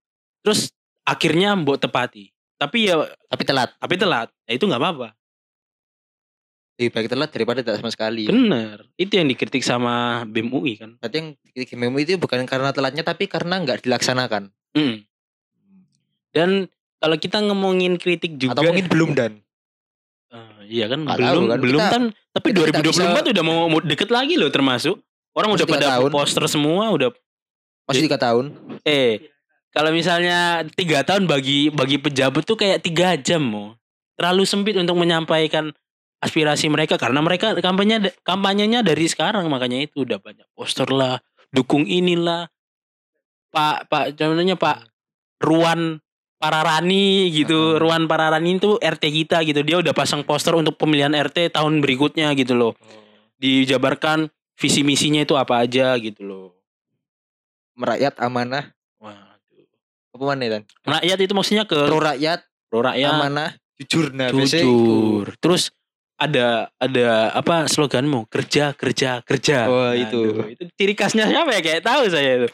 [0.41, 3.69] terus akhirnya mbok tepati tapi ya tapi telat.
[3.75, 5.09] tapi telat ya itu nggak apa-apa
[6.73, 8.25] Lebih baik telat daripada tidak sama sekali.
[8.25, 12.71] bener itu yang dikritik sama BEM UI kan Berarti yang bikin memo itu bukan karena
[12.71, 14.49] telatnya tapi karena nggak dilaksanakan.
[14.73, 15.05] Mm.
[16.33, 16.49] Dan
[16.97, 19.37] kalau kita ngomongin kritik juga Atau mungkin belum dan.
[20.33, 22.03] Eh, iya kan Nggak belum tahu kan, belum kita- kan
[22.33, 22.81] tapi kita tidak
[23.21, 24.97] 2024 udah mau, mau deket lagi loh termasuk
[25.31, 26.09] orang udah pada tahun.
[26.09, 27.13] poster semua udah
[27.83, 28.55] Masih tiga tahun.
[28.87, 29.31] eh
[29.73, 33.73] kalau misalnya tiga tahun bagi bagi pejabat tuh kayak tiga jam mau
[34.15, 35.73] terlalu sempit untuk menyampaikan
[36.21, 41.19] aspirasi mereka karena mereka kampanye kampanyenya dari sekarang makanya itu udah banyak poster lah
[41.51, 42.47] dukung inilah.
[43.51, 44.87] Pak pak contohnya pak
[45.43, 45.99] Ruan
[46.39, 47.81] Pararani gitu Heeh.
[47.81, 52.31] Ruan Pararani itu RT kita gitu dia udah pasang poster untuk pemilihan RT tahun berikutnya
[52.39, 52.73] gitu loh.
[53.41, 56.62] Dijabarkan visi misinya itu apa aja gitu loh
[57.73, 58.69] Merakyat amanah.
[59.01, 59.65] waduh.
[60.13, 60.63] Apa mana dan?
[60.85, 63.09] rakyat itu maksudnya ke Pro rakyat, pro rakyat.
[63.11, 63.49] amanah,
[63.81, 64.13] jujur.
[64.13, 65.27] Nah, biasanya jujur.
[65.41, 65.73] Terus
[66.13, 68.29] ada ada apa sloganmu?
[68.29, 69.57] Kerja kerja kerja.
[69.65, 70.21] Wah, itu.
[70.37, 71.61] Aduh, itu ciri khasnya siapa ya?
[71.65, 72.47] Kayak tahu saya itu.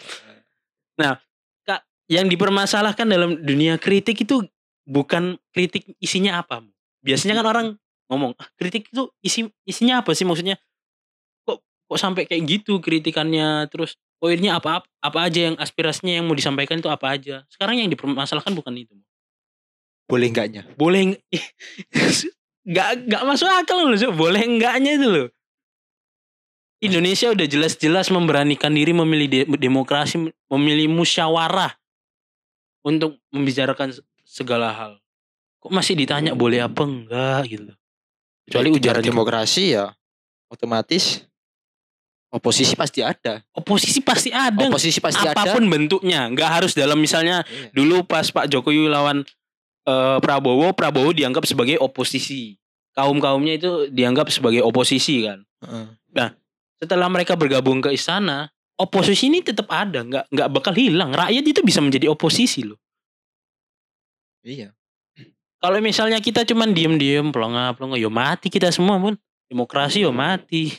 [0.95, 1.19] Nah
[1.67, 4.47] kak yang dipermasalahkan dalam dunia kritik itu
[4.87, 6.63] bukan kritik isinya apa?
[7.03, 7.67] Biasanya kan orang
[8.09, 10.23] ngomong ah, kritik itu isi isinya apa sih?
[10.23, 10.55] Maksudnya
[11.89, 13.65] kok sampai kayak gitu kritikannya?
[13.73, 17.41] Terus poinnya apa apa aja yang aspirasinya yang mau disampaikan itu apa aja?
[17.49, 18.93] Sekarang yang dipermasalahkan bukan itu
[20.05, 20.65] Boleh enggaknya?
[20.77, 21.21] boleh ng-
[22.69, 25.27] nggak nggak masuk akal loh boleh enggaknya itu loh.
[26.79, 31.75] Indonesia udah jelas-jelas memberanikan diri memilih de- demokrasi memilih musyawarah
[32.87, 34.91] untuk membicarakan se- segala hal.
[35.59, 37.73] Kok masih ditanya boleh apa enggak gitu?
[38.47, 39.91] Kecuali ujaran demokrasi ya
[40.49, 41.28] otomatis
[42.29, 43.41] oposisi pasti ada.
[43.57, 45.33] oposisi pasti ada Oposisi pasti ada.
[45.33, 47.73] apa pun bentuknya nggak harus dalam misalnya Iya.
[47.73, 49.25] dulu pas Pak Jokowi lawan
[49.89, 52.53] eh, Prabowo, Prabowo dianggap sebagai oposisi.
[52.93, 55.41] Kaum kaumnya itu dianggap sebagai oposisi kan.
[55.65, 56.29] Heeh.
[56.79, 58.47] Setelah mereka bergabung ke istana,
[58.79, 61.11] oposisi ini tetap ada, nggak nggak bakal hilang.
[61.11, 62.79] Rakyat itu bisa menjadi oposisi loh.
[64.47, 64.71] Iya.
[65.59, 69.19] Kalau misalnya kita cuman diem-diem, pelongo pelongo, yo mati kita semua pun.
[69.51, 70.71] Demokrasi yo mati.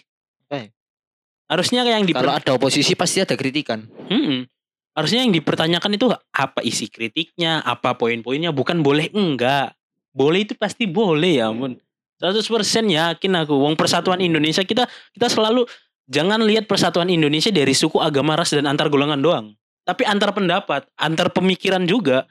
[1.51, 3.83] Harusnya yang di Kalau ada oposisi pasti ada kritikan.
[4.07, 4.47] Mm-mm.
[4.95, 9.75] Harusnya yang dipertanyakan itu apa isi kritiknya, apa poin-poinnya, bukan boleh enggak.
[10.15, 11.75] Boleh itu pasti boleh ya ampun.
[12.23, 12.47] 100%
[12.87, 13.55] yakin aku.
[13.59, 15.67] Wong persatuan Indonesia kita kita selalu
[16.07, 19.47] jangan lihat persatuan Indonesia dari suku, agama, ras dan antar golongan doang.
[19.83, 22.31] Tapi antar pendapat, antar pemikiran juga.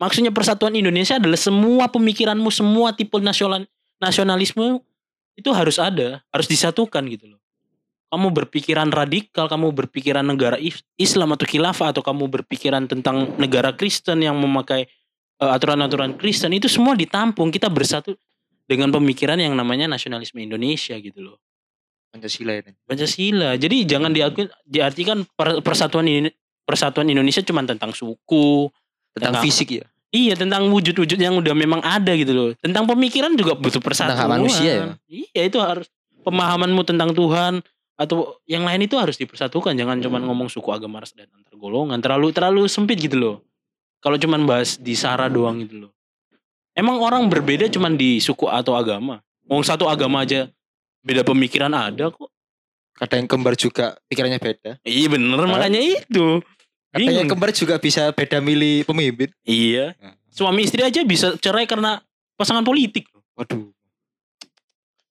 [0.00, 3.68] Maksudnya persatuan Indonesia adalah semua pemikiranmu, semua tipe nasional
[4.00, 4.80] nasionalisme
[5.36, 7.40] itu harus ada, harus disatukan gitu loh
[8.06, 13.72] kamu berpikiran radikal, kamu berpikiran negara is- Islam atau khilafah atau kamu berpikiran tentang negara
[13.72, 14.86] Kristen yang memakai
[15.36, 18.16] eh, aturan-aturan Kristen itu semua ditampung kita bersatu
[18.64, 21.36] dengan pemikiran yang namanya nasionalisme Indonesia gitu loh.
[22.08, 22.72] Pancasila ya.
[22.82, 23.52] Pancasila.
[23.54, 26.32] Jadi jangan diakui diartikan per- persatuan ini
[26.64, 28.70] persatuan Indonesia cuma tentang suku,
[29.12, 29.84] Tentang Tentang- fisik ya.
[30.08, 32.48] Iya tentang wujud-wujud yang udah memang ada gitu loh.
[32.56, 34.16] Tentang pemikiran juga butuh persatuan.
[34.16, 34.84] hak manusia ya?
[35.04, 35.88] Iya itu harus
[36.22, 37.60] pemahamanmu tentang Tuhan
[37.96, 39.72] atau yang lain itu harus dipersatukan.
[39.72, 41.98] Jangan cuman ngomong suku agama ras dan antar golongan.
[41.98, 43.36] Terlalu terlalu sempit gitu loh.
[44.04, 45.92] Kalau cuman bahas di sara doang gitu loh.
[46.76, 49.24] Emang orang berbeda cuman di suku atau agama.
[49.48, 50.52] Mau satu agama aja
[51.00, 52.28] beda pemikiran ada kok.
[52.96, 54.70] Kadang yang kembar juga pikirannya beda.
[54.84, 56.40] Iya bener makanya itu.
[56.96, 57.28] Bingung.
[57.28, 59.28] kembar juga bisa beda milih pemimpin.
[59.44, 59.92] Iya.
[60.32, 62.00] Suami istri aja bisa cerai karena
[62.40, 63.08] pasangan politik.
[63.36, 63.75] Waduh.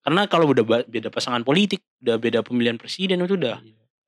[0.06, 3.58] Karena kalau udah beda pasangan politik, udah beda pemilihan presiden itu udah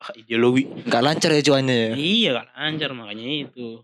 [0.05, 0.69] ah, ideologi.
[0.69, 1.91] Enggak lancar ya cuannya ya.
[1.97, 3.81] Iya kan lancar makanya itu.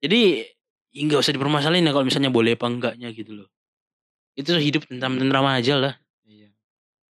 [0.00, 0.48] Jadi
[0.96, 3.48] ya nggak usah dipermasalahin ya kalau misalnya boleh apa enggaknya gitu loh.
[4.32, 5.94] Itu hidup tentram tentram aja lah.
[6.24, 6.48] Iya.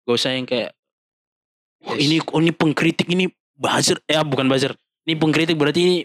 [0.04, 0.76] Gak usah yang kayak
[1.88, 2.12] oh, Yes.
[2.12, 4.76] ini oh, ini pengkritik ini buzzer ya bukan buzzer.
[5.08, 5.96] Ini pengkritik berarti ini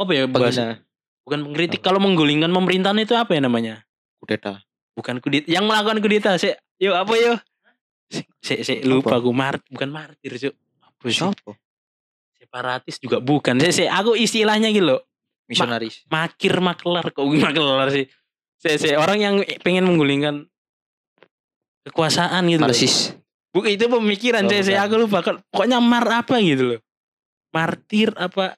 [0.00, 0.80] apa ya bahasa?
[1.28, 3.84] Bukan pengkritik kalau menggulingkan pemerintahan itu apa ya namanya?
[4.20, 4.60] kudeta.
[4.94, 7.34] bukan kudeta yang melakukan kudeta sih yuk apa yo
[8.40, 11.52] saya saya lupa aku mart bukan martir cuk apa sih Siapa?
[12.34, 15.00] separatis juga bukan saya saya aku istilahnya gitu loh
[15.44, 16.06] Misionaris.
[16.06, 18.08] makir maklar kok maklar sih
[18.56, 20.46] saya saya orang yang pengen menggulingkan
[21.82, 23.16] kekuasaan gitu loh Marxis.
[23.50, 24.88] bukan itu pemikiran Oh, saya saya bukan.
[24.88, 26.80] aku lupa Kan- pokoknya mar apa gitu loh
[27.50, 28.54] martir apa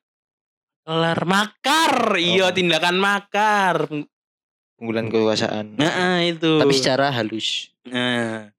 [0.82, 2.52] maklar makar iya Oh.
[2.52, 3.88] tindakan makar
[4.76, 5.78] Unggulan kekuasaan.
[5.78, 7.70] nah itu Tapi secara halus.
[7.90, 8.52] Nah,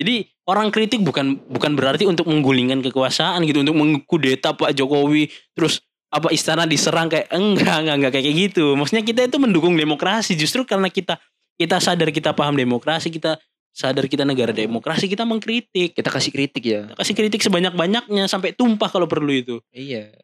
[0.00, 5.84] jadi orang kritik bukan bukan berarti untuk menggulingkan kekuasaan gitu, untuk mengkudeta Pak Jokowi, terus
[6.14, 8.74] apa istana diserang kayak enggak enggak enggak kayak gitu.
[8.78, 11.18] Maksudnya kita itu mendukung demokrasi justru karena kita
[11.54, 13.38] kita sadar kita paham demokrasi, kita
[13.74, 15.98] sadar kita negara demokrasi, kita mengkritik.
[15.98, 16.86] Kita kasih kritik ya.
[16.86, 19.56] Kita kasih kritik sebanyak-banyaknya sampai tumpah kalau perlu itu.
[19.74, 20.14] Iya.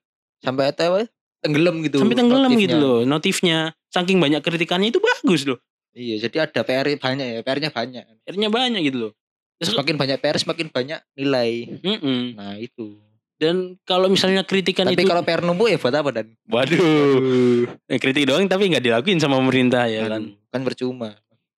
[0.43, 1.11] Sampai apa?
[1.43, 1.99] Tenggelam gitu.
[1.99, 2.65] Sampai tenggelam notifnya.
[2.71, 3.59] gitu loh notifnya.
[3.91, 5.59] Saking banyak kritikannya itu bagus loh.
[5.91, 7.41] Iya, jadi ada PR banyak ya.
[7.43, 8.05] PR-nya banyak.
[8.23, 9.13] Akhirnya banyak gitu loh.
[9.61, 11.51] Terus, Semakin banyak PR, semakin banyak nilai.
[11.83, 12.21] Mm-mm.
[12.39, 12.97] Nah, itu.
[13.41, 16.37] Dan kalau misalnya kritikan Tapi itu kalau PR numpuk ya buat apa dan?
[16.45, 17.65] Waduh.
[17.89, 20.29] Eh, kritik doang tapi nggak dilakuin sama pemerintah ya kan.
[20.29, 21.11] Aduh, kan percuma.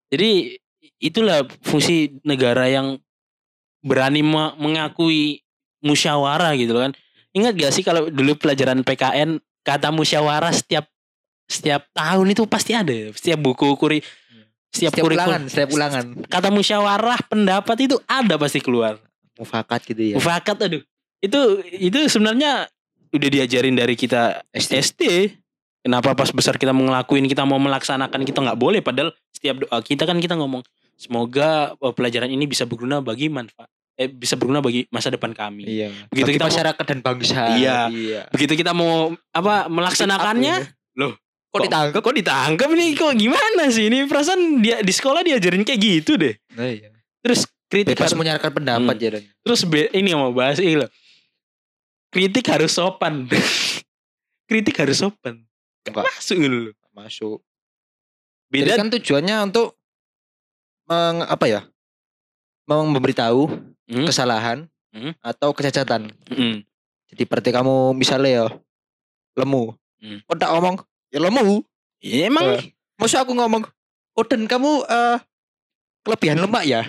[0.07, 0.55] Jadi
[1.03, 3.03] itulah fungsi negara yang
[3.83, 5.43] berani me- mengakui
[5.83, 6.95] musyawarah gitu kan.
[7.35, 10.87] Ingat gak sih kalau dulu pelajaran PKN kata musyawarah setiap
[11.51, 13.11] setiap tahun itu pasti ada.
[13.11, 13.99] Setiap buku kuri
[14.73, 16.05] setiap, Setiap kurikulum ulangan, setiap ulangan.
[16.25, 18.97] kata musyawarah pendapat itu ada pasti keluar.
[19.33, 20.15] Mufakat gitu ya.
[20.17, 20.81] Mufakat aduh.
[21.19, 21.39] Itu
[21.71, 22.65] itu sebenarnya
[23.09, 24.71] udah diajarin dari kita SD.
[24.75, 25.03] SD.
[25.79, 28.79] Kenapa pas besar kita mau ngelakuin, kita mau melaksanakan, kita nggak boleh.
[28.79, 30.63] Padahal setiap doa kita kan kita ngomong,
[30.97, 35.67] semoga eh, pelajaran ini bisa berguna bagi manfaat, eh bisa berguna bagi masa depan kami.
[35.67, 35.91] Iya.
[36.07, 37.41] Begitu Bagi kita mau- masyarakat dan bangsa.
[37.53, 37.77] Iya.
[37.89, 38.21] iya.
[38.27, 40.55] Begitu kita mau apa melaksanakannya,
[40.95, 41.13] loh,
[41.53, 42.01] Kok ditangkap?
[42.01, 42.89] Kok ditangkap nih?
[42.97, 43.85] Kok gimana sih?
[43.85, 46.33] Ini perasaan dia di sekolah diajarin kayak gitu deh.
[46.51, 46.89] Nah, iya.
[47.21, 49.21] Terus kritik Bebas harus- menyiarkan pendapat Hmm.
[49.45, 50.89] Terus be- ini yang mau bahas ini loh.
[52.09, 53.29] Kritik harus sopan.
[54.49, 55.45] kritik harus sopan.
[55.83, 56.05] Gak Enggak.
[56.09, 56.73] masuk loh.
[56.91, 57.39] Masuk.
[58.49, 59.77] Beda Jadi kan tujuannya untuk
[60.85, 61.61] meng, apa ya?
[62.65, 63.49] Memberitahu
[63.83, 64.05] Hmm.
[64.07, 64.57] kesalahan
[64.89, 65.13] Hmm.
[65.19, 66.13] atau kecacatan.
[66.29, 66.63] Mm.
[67.09, 68.45] Jadi seperti kamu misalnya ya
[69.35, 69.73] lemu.
[69.99, 70.21] Hmm.
[70.23, 70.77] Kok tak ngomong
[71.13, 71.61] ya lemu.
[72.01, 73.63] Ya, emang Eh, Maksud aku ngomong,
[74.13, 75.17] oh dan kamu eh
[76.01, 76.83] kelebihan lemak ya?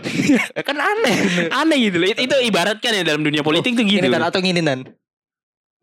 [0.53, 1.49] Ya kan aneh.
[1.49, 2.09] aneh gitu loh.
[2.09, 4.03] Itu, itu ibaratkan ya dalam dunia politik tuh gitu.
[4.03, 4.85] Ini dan atau ngini dan.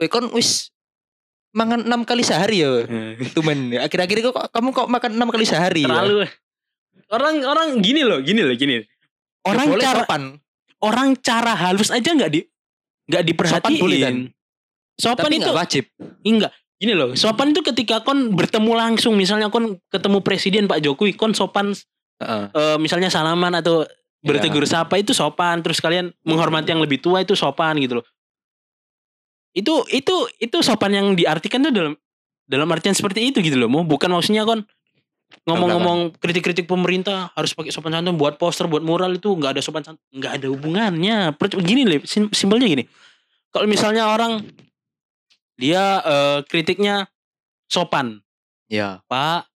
[0.04, 0.74] Kon wis
[1.52, 2.84] mangan enam kali sehari ya.
[2.84, 3.72] Eh, Tumen.
[3.78, 5.90] Akhir-akhir kok kamu kok makan enam kali sehari ya?
[5.90, 6.26] Terlalu
[7.08, 8.82] orang orang gini loh, gini loh, gini.
[9.42, 10.24] Orang Ya cara sopan.
[10.80, 12.42] orang cara halus aja nggak di
[13.08, 13.64] nggak diperhatiin.
[13.64, 14.16] Sopan boleh, Dan.
[14.96, 15.84] Sopan Tapi itu wajib.
[16.22, 16.54] enggak.
[16.82, 21.38] Gini loh, sopan itu ketika kon bertemu langsung, misalnya kon ketemu presiden Pak Jokowi, kon
[21.38, 21.78] sopan
[22.58, 23.86] eh, misalnya salaman atau
[24.26, 28.06] bertegur sapa itu sopan, terus kalian menghormati yang lebih tua itu sopan gitu loh.
[29.54, 31.94] Itu itu itu sopan yang diartikan tuh dalam
[32.50, 33.70] dalam artian seperti itu gitu loh.
[33.70, 34.66] Mau bukan maksudnya kon
[35.48, 39.86] ngomong-ngomong kritik-kritik pemerintah harus pakai sopan santun buat poster buat mural itu nggak ada sopan
[39.86, 41.30] santun nggak ada hubungannya.
[41.62, 42.84] Gini loh sim- simpelnya gini.
[43.54, 44.42] Kalau misalnya orang
[45.56, 47.08] dia eh, kritiknya
[47.68, 48.20] sopan
[48.68, 49.04] Ya.
[49.06, 49.52] pak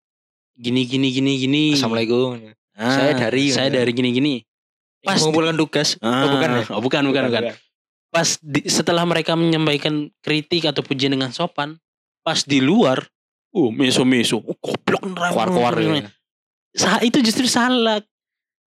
[0.57, 2.40] gini gini gini gini Assalamualaikum.
[2.72, 4.35] Ah, Saya dari- saya dari gini gini
[5.02, 5.98] Pas mengumpulkan tugas.
[5.98, 6.62] Ah, oh bukan ya?
[6.70, 7.42] oh, bukan bukan bukan
[8.09, 11.76] pas di- setelah mereka menyampaikan kritik atau pujian dengan sopan
[12.22, 13.02] pas di luar
[13.50, 15.33] oh meso meso oh, goblok nerang.
[15.35, 15.74] Keluar-keluar.
[15.98, 16.09] ya.
[16.72, 18.00] Sa- itu justru salah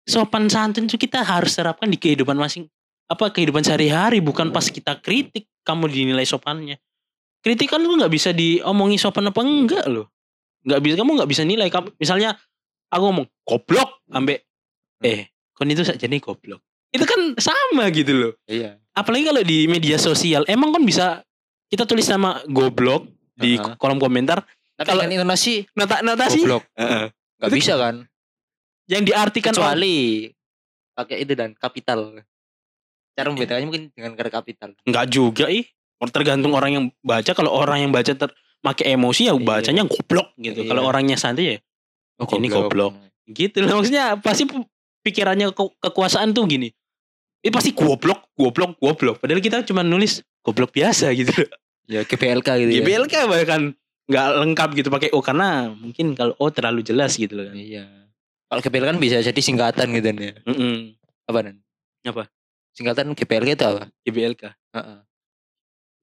[0.05, 2.69] sopan santun itu kita harus terapkan di kehidupan masing
[3.07, 6.77] apa kehidupan sehari-hari bukan pas kita kritik kamu dinilai sopannya
[7.45, 10.09] kritik kan lu nggak bisa diomongi sopan apa enggak loh
[10.65, 12.41] nggak bisa kamu nggak bisa nilai kamu misalnya
[12.89, 14.49] aku ngomong goblok ambek
[14.99, 18.81] eh kon itu saja nih goblok itu kan sama gitu loh Iya.
[18.91, 21.21] apalagi kalau di media sosial emang kan bisa
[21.69, 23.05] kita tulis nama goblok
[23.35, 23.77] di Heeh.
[23.77, 24.41] kolom komentar
[24.75, 26.67] Tapi Kalau- kalau intonasi nota notasi goblok.
[26.75, 27.07] Heeh.
[27.39, 27.95] Gak Itu- bisa kan?
[28.91, 30.27] yang diartikan Kecuali
[30.93, 32.19] pakai itu dan kapital.
[33.15, 34.75] Cara membedakannya mungkin dengan kata kapital.
[34.83, 35.63] Enggak juga ih.
[36.05, 37.31] Tergantung orang yang baca.
[37.31, 38.29] Kalau orang yang baca ter
[38.61, 39.41] pakai emosi ya Iya.
[39.41, 40.61] bacanya goblok gitu.
[40.61, 40.69] Iya.
[40.69, 41.57] Kalau orangnya santai ya
[42.15, 42.95] Oh, Ini goblok.
[43.27, 43.81] gitu loh.
[43.81, 44.47] Maksudnya pasti
[45.01, 46.71] pikirannya ke- kekuasaan tuh gini.
[47.41, 49.19] Ini pasti goblok, goblok, goblok.
[49.19, 51.33] Padahal kita cuma nulis goblok biasa gitu.
[51.85, 52.77] Ya GBLK gitu ya.
[52.81, 53.61] GBLK bahkan
[54.05, 57.57] nggak lengkap gitu pakai O karena mungkin kalau O terlalu jelas gitu loh kan.
[57.57, 57.85] Iya.
[58.47, 60.33] Kalau GBLK kan bisa jadi singkatan gitu kan ya.
[60.45, 60.95] Mm-mm.
[61.27, 61.57] Apa nan?
[62.05, 62.29] Apa?
[62.73, 63.83] Singkatan GBLK itu apa?
[64.01, 64.43] GBLK.
[64.73, 64.99] Heeh.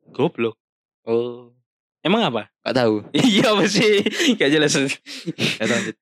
[0.10, 0.58] Goblok.
[1.04, 1.54] Oh,
[2.02, 2.50] Emang apa?
[2.60, 3.06] gak tahu.
[3.14, 4.02] Iya apa sih?
[4.34, 4.74] Gak jelas.
[4.74, 5.96] Gak lanjut.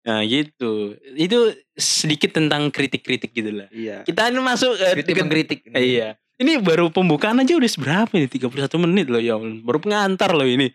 [0.00, 0.98] Nah gitu.
[1.14, 1.38] Itu
[1.72, 3.68] sedikit tentang kritik-kritik gitu lah.
[3.70, 4.02] Iya.
[4.02, 5.58] Kita ini masuk eh, Kritik ke- mengkritik.
[5.70, 6.08] Eh, iya.
[6.34, 8.26] Ini baru pembukaan aja udah seberapa ini?
[8.26, 9.36] 31 menit loh ya.
[9.38, 10.72] Baru pengantar loh ini.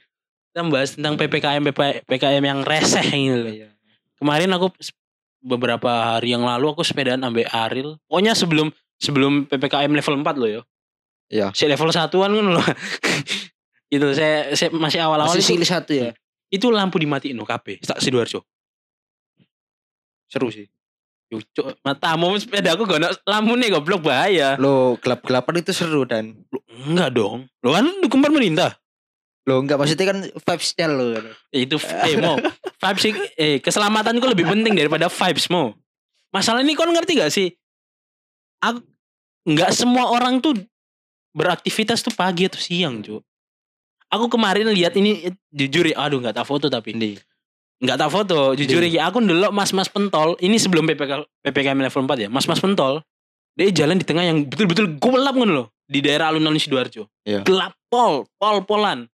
[0.47, 3.51] Kita bahas tentang PPKM PP- PPKM yang reseh ini loh.
[3.51, 3.69] Iya.
[4.15, 4.71] Kemarin aku
[5.41, 7.97] beberapa hari yang lalu aku sepedaan sampai Aril.
[8.07, 10.61] Pokoknya sebelum sebelum PPKM level 4 loh ya.
[11.35, 11.47] Iya.
[11.51, 12.63] Si level satuan kan loh.
[13.95, 16.15] itu saya, saya masih awal-awal Masih itu, satu ya.
[16.47, 17.83] itu lampu dimatiin loh KB.
[17.83, 18.47] Tak Sidoarjo.
[20.31, 20.71] Seru sih.
[21.35, 24.55] Cuk, matamu sepeda aku gak lampu nih goblok bahaya.
[24.55, 27.49] Lo gelap-gelapan itu seru dan Loh, enggak dong.
[27.59, 28.79] Lo kan dukung pemerintah.
[29.45, 31.05] lo enggak maksudnya kan vibes-nya lo.
[31.53, 32.33] Ya, itu eh mau
[32.81, 35.75] vibes sih eh keselamatan itu lebih penting daripada vibes mau.
[36.33, 37.53] Masalah ini kau ngerti gak sih?
[38.63, 38.81] Aku
[39.45, 40.57] nggak semua orang tuh
[41.35, 43.19] beraktivitas tuh pagi atau siang, Cuk.
[44.07, 47.19] Aku kemarin lihat ini jujur ya, aduh nggak tak foto tapi Ini.
[47.75, 52.23] nggak tak foto, jujur ya aku ndelok mas-mas pentol, ini sebelum PPK, PPKM level 4
[52.23, 53.03] ya, mas-mas pentol.
[53.51, 57.07] Dia jalan di tengah yang betul-betul gelap kan loh, di daerah alun-alun Sidoarjo.
[57.23, 57.43] Iya.
[57.43, 59.07] Gelap pol, pol-polan.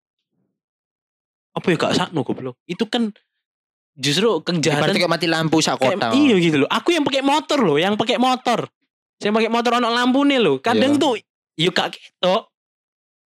[1.52, 2.56] Apa ya kak sakno goblok?
[2.64, 3.12] Itu kan
[3.92, 6.14] justru kejahatan Berarti kayak mati lampu sak kota.
[6.16, 6.70] iya gitu loh.
[6.70, 8.66] Aku yang pakai motor loh, yang pakai motor.
[9.20, 10.58] Saya pakai motor ono lampu nih loh.
[10.58, 11.02] Kadang Iya.
[11.02, 11.14] tuh
[11.56, 12.48] yuk kak ketok.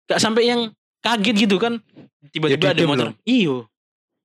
[0.06, 0.62] Gak sampai yang
[1.00, 1.80] kaget gitu kan.
[2.32, 3.08] Tiba-tiba Ya, ada motor.
[3.12, 3.16] loh.
[3.24, 3.68] Iyo.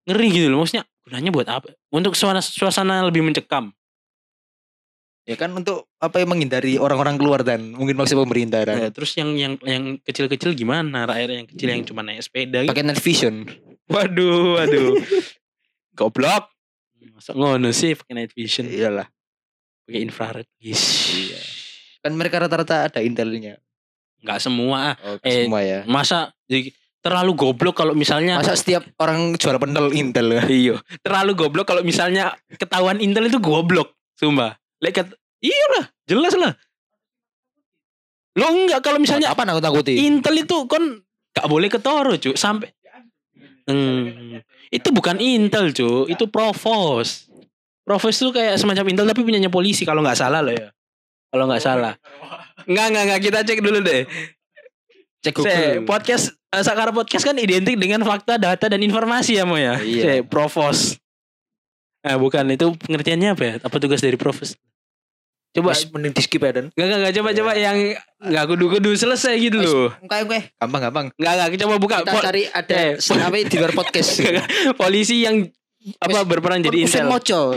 [0.06, 0.62] Ngeri gitu loh.
[0.62, 1.68] Maksudnya gunanya buat apa?
[1.88, 3.70] Untuk suasana, suasana lebih mencekam.
[5.22, 9.12] Ya kan untuk apa yang menghindari orang-orang keluar dan mungkin maksud pemerintah dan Ya, terus
[9.12, 11.04] yang yang yang kecil-kecil gimana?
[11.04, 12.72] Rakyat yang kecil yang cuma naik sepeda gitu.
[12.72, 13.44] pakai night vision.
[13.92, 14.96] Waduh, waduh.
[15.98, 16.48] Goblok.
[17.12, 19.04] Masa ngono sih pakai night vision, Iyalah.
[19.84, 20.48] pakai infrared.
[20.56, 20.80] Yes.
[21.12, 21.40] Iya.
[22.00, 23.60] Kan mereka rata-rata ada intelnya.
[24.22, 24.92] Nggak semua.
[24.92, 24.94] ah.
[25.04, 25.80] Oh, Eh, semua ya.
[25.86, 26.34] Masa
[26.98, 30.42] terlalu goblok kalau misalnya Masa setiap orang juara pentol intel ya?
[30.66, 34.58] Iya, terlalu goblok kalau misalnya ketahuan Intel itu goblok, sumpah.
[34.82, 34.98] Lek
[35.38, 36.52] iya lah, jelas lah.
[38.38, 39.98] Lo enggak kalau misalnya apa aku takuti?
[40.06, 41.02] Intel itu kon
[41.34, 42.74] gak boleh ketoro, Cuk, sampai
[43.68, 44.40] Hmm,
[44.72, 47.28] itu bukan Intel, Cuk, itu Provos.
[47.84, 50.72] Provos tuh kayak semacam Intel tapi punyanya polisi kalau nggak salah loh ya.
[51.28, 51.94] Kalau nggak salah.
[52.64, 54.02] Enggak, enggak, enggak, kita cek dulu deh.
[55.18, 55.84] Cek Se, Google.
[55.84, 59.76] podcast eh, Sakara podcast kan identik dengan fakta, data dan informasi ya Mo ya.
[59.78, 60.02] Iya.
[60.02, 60.96] Se, provos.
[62.00, 63.54] Nah, bukan itu pengertiannya apa ya?
[63.60, 64.54] Apa tugas dari provos?
[65.48, 66.68] Coba Wis, mending di skip ya dan.
[66.70, 67.76] enggak enggak, enggak coba coba yang
[68.20, 69.88] enggak kudu-kudu selesai gitu loh.
[70.04, 71.06] Kayak gue gampang gampang.
[71.16, 74.08] Enggak enggak coba buka Kita pol- cari ada eh, apa di luar podcast.
[74.20, 74.76] Enggak, enggak.
[74.76, 75.36] polisi yang
[75.98, 77.08] apa berperan jadi intel.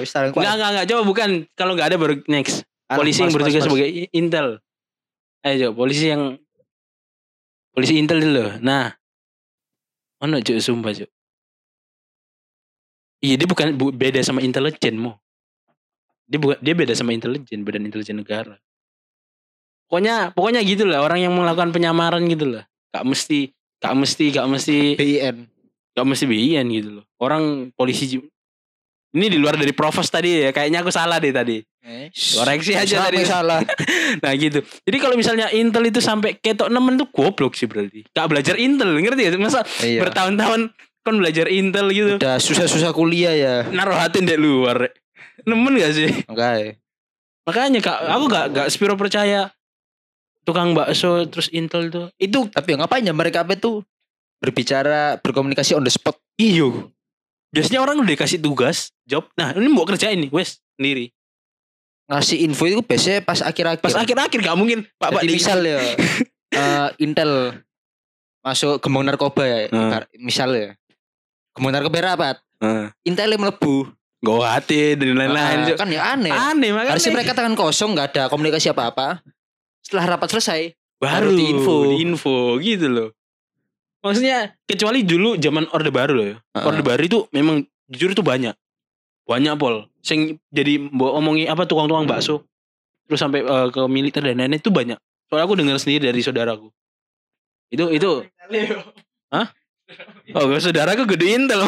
[0.08, 0.32] sekarang.
[0.34, 2.64] Enggak enggak enggak coba bukan kalau enggak ada baru next.
[3.00, 4.60] Polisi yang bertugas sebagai i- intel.
[5.42, 6.36] Ayo coba polisi yang
[7.72, 8.46] polisi intel dulu.
[8.60, 8.92] Nah.
[10.22, 11.10] Mana cuk sumpah cuk.
[13.22, 15.18] Iya dia bukan bu- beda sama intelijen mo.
[16.26, 18.58] Dia bukan dia beda sama intelijen, badan intelijen negara.
[19.90, 22.64] Pokoknya pokoknya gitu lah orang yang melakukan penyamaran gitu lah.
[22.96, 25.38] Gak mesti gak mesti gak mesti BIN.
[25.92, 27.06] gak mesti BIN gitu loh.
[27.20, 28.22] Orang polisi
[29.12, 30.52] ini di luar dari provos tadi ya.
[30.52, 31.60] Kayaknya aku salah deh tadi.
[32.12, 33.26] Koreksi aja tadi.
[33.26, 33.60] Salah.
[34.24, 34.60] Nah gitu.
[34.84, 38.04] Jadi kalau misalnya Intel itu sampai ketok nemen tuh goblok sih berarti.
[38.12, 39.32] Gak belajar Intel, ngerti ya?
[39.40, 40.04] Masa Iya.
[40.04, 40.68] bertahun-tahun
[41.02, 42.20] kan belajar Intel gitu.
[42.20, 43.56] Udah susah-susah kuliah ya.
[43.72, 44.92] Naruh hati di luar.
[45.48, 46.12] Nemen gak sih?
[46.28, 46.78] Enggak.
[47.48, 49.50] Makanya kak, aku gak, gak spiro percaya
[50.44, 52.08] tukang bakso terus Intel tuh.
[52.16, 53.82] Itu Tapi ngapain ya mereka apa tuh
[54.38, 56.20] berbicara berkomunikasi on the spot.
[56.36, 56.92] iyo.
[57.52, 59.28] Biasanya orang udah dikasih tugas, job.
[59.36, 61.12] Nah ini mau kerjain nih, wes sendiri.
[62.12, 63.80] ngasih info itu biasanya pas akhir-akhir.
[63.80, 65.80] Pas akhir-akhir gak mungkin Pak Pak misal ya
[66.60, 67.56] eh, Intel
[68.44, 70.76] masuk gembong narkoba ya, ibar- misal ya.
[71.56, 72.88] Gembong narkoba rapat, Heeh.
[73.08, 73.88] Intel melebu.
[74.22, 75.72] Hati dan lain-lain.
[75.72, 75.78] Cuk.
[75.82, 76.30] kan ya aneh.
[76.30, 76.94] Aneh makanya.
[76.94, 79.24] Harusnya mereka tangan kosong nggak ada komunikasi apa-apa.
[79.82, 81.76] Setelah rapat selesai, baru baru diinfo.
[81.98, 83.10] info gitu loh.
[84.02, 86.38] Maksudnya kecuali dulu zaman Orde Baru loh ya.
[86.58, 86.66] Heeh.
[86.66, 88.58] Orde Baru itu memang jujur itu banyak.
[89.30, 89.86] Banyak pol.
[90.02, 92.44] Sing jadi omongi apa tukang-tukang bakso.
[93.06, 94.98] Terus sampai eh, ke militer dan lain-lain itu banyak.
[95.30, 96.74] Soalnya aku dengar sendiri dari saudaraku.
[97.72, 98.26] Itu itu
[99.34, 99.48] Hah?
[100.32, 101.62] Oh, gue saudaraku gede intel.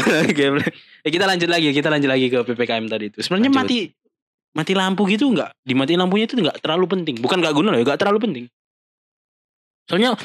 [1.03, 3.19] Ya, kita lanjut lagi, kita lanjut lagi ke PPKM tadi itu.
[3.19, 3.67] Sebenarnya Lanjut.
[3.67, 3.77] mati
[4.53, 5.51] mati lampu gitu enggak?
[5.67, 7.19] Dimatiin lampunya itu enggak terlalu penting.
[7.19, 8.45] Bukan enggak guna loh, enggak terlalu penting.
[9.89, 10.15] Soalnya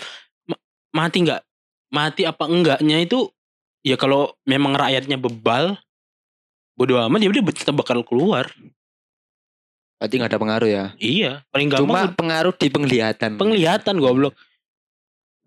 [0.46, 0.62] ma-
[0.94, 1.42] mati enggak?
[1.88, 3.32] Mati apa enggaknya itu
[3.80, 5.80] ya kalau memang rakyatnya bebal
[6.78, 8.46] bodo amat ya udah tetap bakal keluar.
[9.98, 10.84] berarti nggak ada pengaruh ya.
[11.02, 13.34] Iya, paling Cuma gampang pengaruh di penglihatan.
[13.34, 14.30] penglihatan goblok.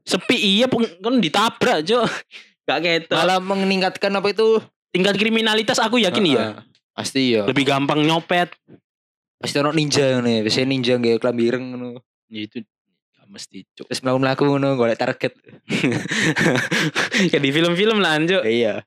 [0.04, 2.04] Sepi iya peng- kan ditabrak, Cok.
[2.68, 3.16] Gak ketok.
[3.16, 4.60] Malah meningkatkan apa itu?
[4.92, 6.46] Tingkat kriminalitas aku yakin iya.
[6.92, 7.48] Pasti ya.
[7.48, 8.52] Lebih gampang nyopet.
[9.40, 10.46] Pasti ono ninja nih.
[10.46, 11.90] Biasanya ninja nggak kelambi ireng ngono.
[13.32, 13.88] Mesti cuk.
[13.88, 15.32] Terus melakukan melaku ngono golek target.
[17.32, 18.44] Kayak di film-film lah anjo.
[18.44, 18.84] Iya.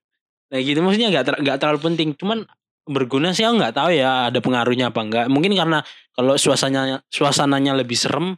[0.52, 2.08] Nah gitu maksudnya gak, ter- gak terlalu penting.
[2.14, 2.44] Cuman
[2.84, 5.26] berguna sih aku nggak tahu ya ada pengaruhnya apa enggak.
[5.32, 5.80] Mungkin karena
[6.12, 8.36] kalau suasananya suasananya lebih serem,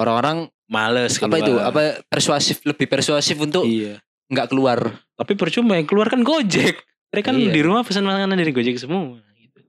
[0.00, 1.52] Orang-orang males apa itu?
[1.52, 1.68] keluar.
[1.68, 4.00] Apa persuasif lebih persuasif untuk Iya.
[4.32, 4.96] nggak keluar.
[5.12, 6.80] Tapi percuma yang keluar kan Gojek.
[7.12, 7.52] Mereka kan Iya.
[7.52, 9.20] di rumah pesan makanan dari Gojek semua.
[9.36, 9.60] Gitu.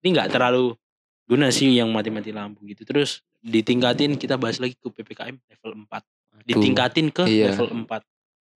[0.00, 0.72] Ini nggak terlalu
[1.28, 2.88] guna sih yang mati-mati lampu gitu.
[2.88, 6.02] Terus ditingkatin kita bahas lagi ke PPKM level 4.
[6.44, 7.52] Ditingkatin ke Iya.
[7.52, 8.02] level 4.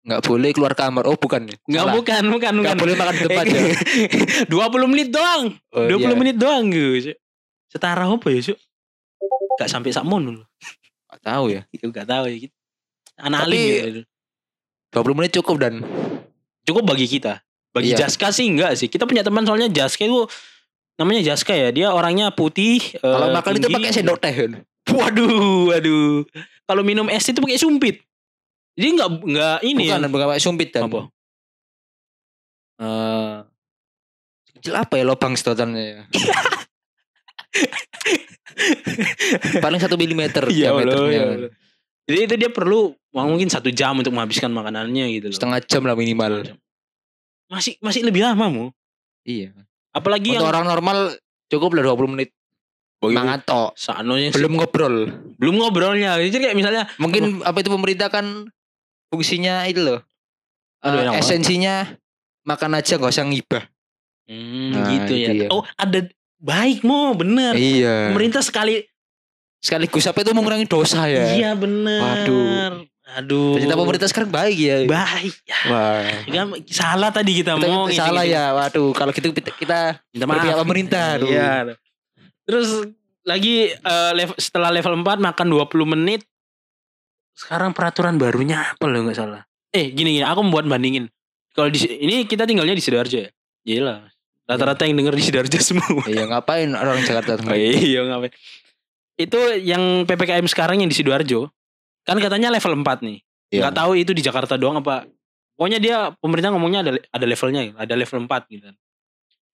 [0.03, 1.07] nggak boleh keluar kamar.
[1.07, 1.47] Oh bukan.
[1.47, 1.95] Enggak Salah.
[1.95, 2.63] bukan, bukan, bukan.
[2.67, 3.61] Nggak boleh makan di depan ya.
[4.51, 5.43] 20 menit doang.
[5.71, 6.15] Oh, 20 iya.
[6.19, 7.15] menit doang gitu.
[7.71, 8.59] Setara apa ya, Cuk?
[9.55, 10.47] Gak sampai sak mon loh.
[11.07, 11.63] Nggak tahu ya.
[11.75, 12.55] Itu gak tahu ya gitu.
[13.15, 14.03] Anak Tapi- alim gitu.
[14.91, 15.75] 20 menit cukup dan
[16.63, 17.43] Cukup bagi kita.
[17.71, 18.07] Bagi Iya.
[18.07, 18.87] Jaska sih enggak sih.
[18.87, 20.27] Kita punya teman soalnya Jaska itu
[20.95, 21.71] namanya Jaska ya.
[21.71, 22.79] Dia orangnya putih.
[22.99, 24.35] kalau eh, makan itu pakai sendok teh.
[24.83, 24.95] Kan?
[24.99, 26.27] Waduh, waduh.
[26.67, 28.03] Kalau minum es itu pakai sumpit.
[28.73, 30.09] Jadi enggak enggak ini Bukan, ya.
[30.09, 30.83] bukan pakai sumpit dan.
[30.89, 31.01] Apa?
[32.83, 33.35] Eh,
[34.59, 36.01] kecil apa ya lubang sedotannya ya?
[39.65, 41.13] Paling satu milimeter Allah, diameternya.
[41.13, 41.51] ya Allah.
[42.03, 45.37] Jadi itu dia perlu mungkin satu jam untuk menghabiskan makanannya gitu loh.
[45.37, 46.43] Setengah jam lah minimal.
[47.47, 48.65] Masih masih lebih lama mu.
[49.23, 49.55] Iya.
[49.93, 51.15] Apalagi Untuk yang orang normal
[51.53, 52.31] cukup lah 20 menit.
[53.75, 54.39] Sanonya sih.
[54.39, 55.11] Belum ngobrol.
[55.37, 56.15] belum ngobrolnya.
[56.23, 58.47] Jadi kayak misalnya Mungkin apa itu pemerintah kan
[59.11, 60.01] fungsinya itu loh.
[60.83, 61.23] Aduh, banget.
[61.23, 61.99] esensinya
[62.43, 63.65] makan aja gak usah ngibah.
[64.27, 65.29] hmm, Nah, gitu ya.
[65.31, 65.49] itu ya.
[65.51, 66.07] Oh, ada
[66.39, 67.55] baik mo, bener.
[67.55, 68.11] Iya.
[68.11, 68.83] Pemerintah sekali
[69.63, 71.39] Sekaligus apa itu mengurangi dosa ya.
[71.39, 72.03] Iya bener.
[72.03, 72.83] Waduh.
[73.15, 73.55] Aduh.
[73.55, 74.77] Ternyata pemerintah sekarang baik ya.
[74.91, 75.35] baik.
[75.47, 76.03] Ya, Wah.
[76.27, 78.51] kan salah tadi kita, Kita, mau kita salah ya.
[78.59, 79.81] Waduh, kalau gitu kita, kita
[80.11, 80.67] Minta maaf.
[80.67, 81.15] pemerintah.
[81.15, 81.31] aduh.
[81.31, 81.79] Iya.
[82.53, 82.85] Terus
[83.25, 86.21] lagi eh, level, setelah level 4 makan 20 menit.
[87.33, 89.49] Sekarang peraturan barunya apa loh nggak salah.
[89.73, 91.09] Eh gini gini, aku membuat bandingin.
[91.57, 93.33] Kalau di ini kita tinggalnya di Sidoarjo ya.
[93.65, 94.05] Gila.
[94.45, 96.05] Rata-rata yang denger di Sidoarjo semua.
[96.05, 98.37] Iya ngapain orang Jakarta Oh, iya ngapain.
[99.17, 101.49] Itu yang PPKM sekarang yang di Sidoarjo.
[102.05, 103.19] Kan katanya level 4 nih.
[103.49, 103.61] Iya.
[103.65, 105.09] Nggak tahu itu di Jakarta doang apa.
[105.57, 108.69] Pokoknya dia pemerintah ngomongnya ada ada levelnya, ada level 4 gitu.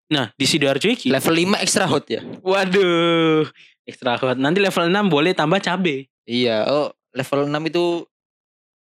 [0.08, 2.24] Nah, di Sidoarjo iki Level 5 extra hot ya.
[2.40, 3.44] Waduh,
[3.84, 4.40] ekstra hot.
[4.40, 6.08] Nanti level 6 boleh tambah cabe.
[6.24, 7.84] Iya, oh level 6 itu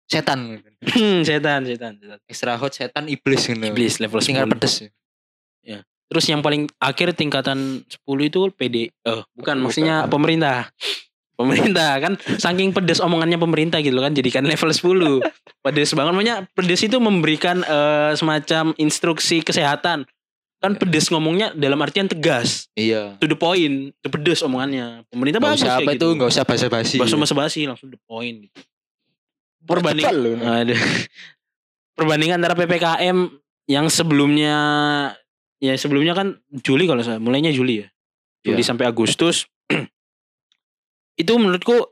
[0.07, 0.59] setan.
[0.81, 2.19] Hmm, setan, setan, setan.
[2.27, 3.59] Extra hot setan iblis gitu.
[3.59, 4.27] Iblis level 10.
[4.27, 4.87] Tinggal pedes.
[6.11, 8.91] Terus yang paling akhir tingkatan 10 itu PD.
[8.91, 9.55] Eh, bukan Bukan.
[9.63, 10.67] maksudnya pemerintah.
[11.39, 15.23] Pemerintah kan saking pedes omongannya pemerintah gitu kan jadikan level 10.
[15.63, 20.03] Pedes banget makanya pedes itu memberikan eh, semacam instruksi kesehatan.
[20.61, 23.17] Kan pedes ngomongnya dalam artian tegas, Iya.
[23.17, 25.01] to the point, to pedes omongannya.
[25.09, 26.13] Pemerintah Gak bagus usah apa gitu.
[26.13, 26.95] itu, gak usah basa-basi.
[27.01, 28.61] Bahasa basa basi langsung the point gitu.
[29.65, 30.37] Perbanding Tebal loh.
[30.37, 30.81] Aduh.
[31.97, 33.17] Perbandingan antara PPKM
[33.65, 34.55] yang sebelumnya
[35.57, 37.87] ya sebelumnya kan Juli kalau saya mulainya Juli ya.
[38.45, 38.69] Juli Iya.
[38.73, 39.49] sampai Agustus.
[41.21, 41.89] itu menurutku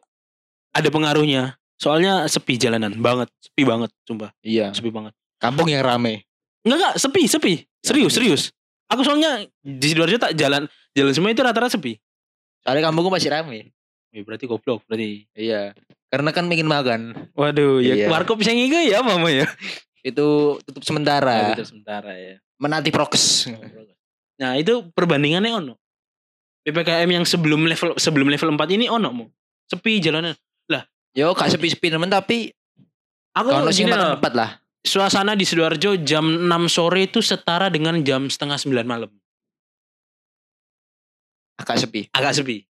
[0.74, 1.58] ada pengaruhnya.
[1.80, 4.76] Soalnya sepi jalanan banget, sepi banget, sumpah, Iya.
[4.76, 5.16] sepi banget.
[5.40, 6.28] Kampung yang rame.
[6.68, 7.54] Enggak enggak, sepi, sepi.
[7.80, 8.18] Serius, Yakin?
[8.20, 8.44] serius.
[8.90, 10.66] Aku soalnya di Sidoarjo tak jalan
[10.98, 11.98] jalan semua itu rata-rata sepi.
[12.66, 13.72] Soalnya kampungku masih rame.
[14.10, 15.30] Ya, berarti goblok berarti.
[15.38, 15.78] Iya.
[16.10, 17.02] Karena kan pengen makan.
[17.38, 18.08] Waduh, ya Iya.
[18.10, 19.46] warkop bisa ngigo ya mama ya.
[20.02, 21.54] Itu tutup sementara.
[21.54, 22.36] Nah, sementara ya.
[22.58, 23.48] Menanti prokes.
[24.42, 25.74] Nah itu perbandingannya ono.
[26.66, 29.26] PPKM yang sebelum level sebelum level 4 ini ono mu.
[29.70, 30.34] Sepi jalanan.
[31.18, 32.54] Yo gak sepi-sepi temen tapi
[33.34, 34.62] Aku kalau sing tempat lah.
[34.84, 39.12] Suasana di Sidoarjo jam 6 sore itu setara dengan jam setengah 9 malam.
[41.60, 42.08] Agak sepi.
[42.16, 42.64] Agak sepi.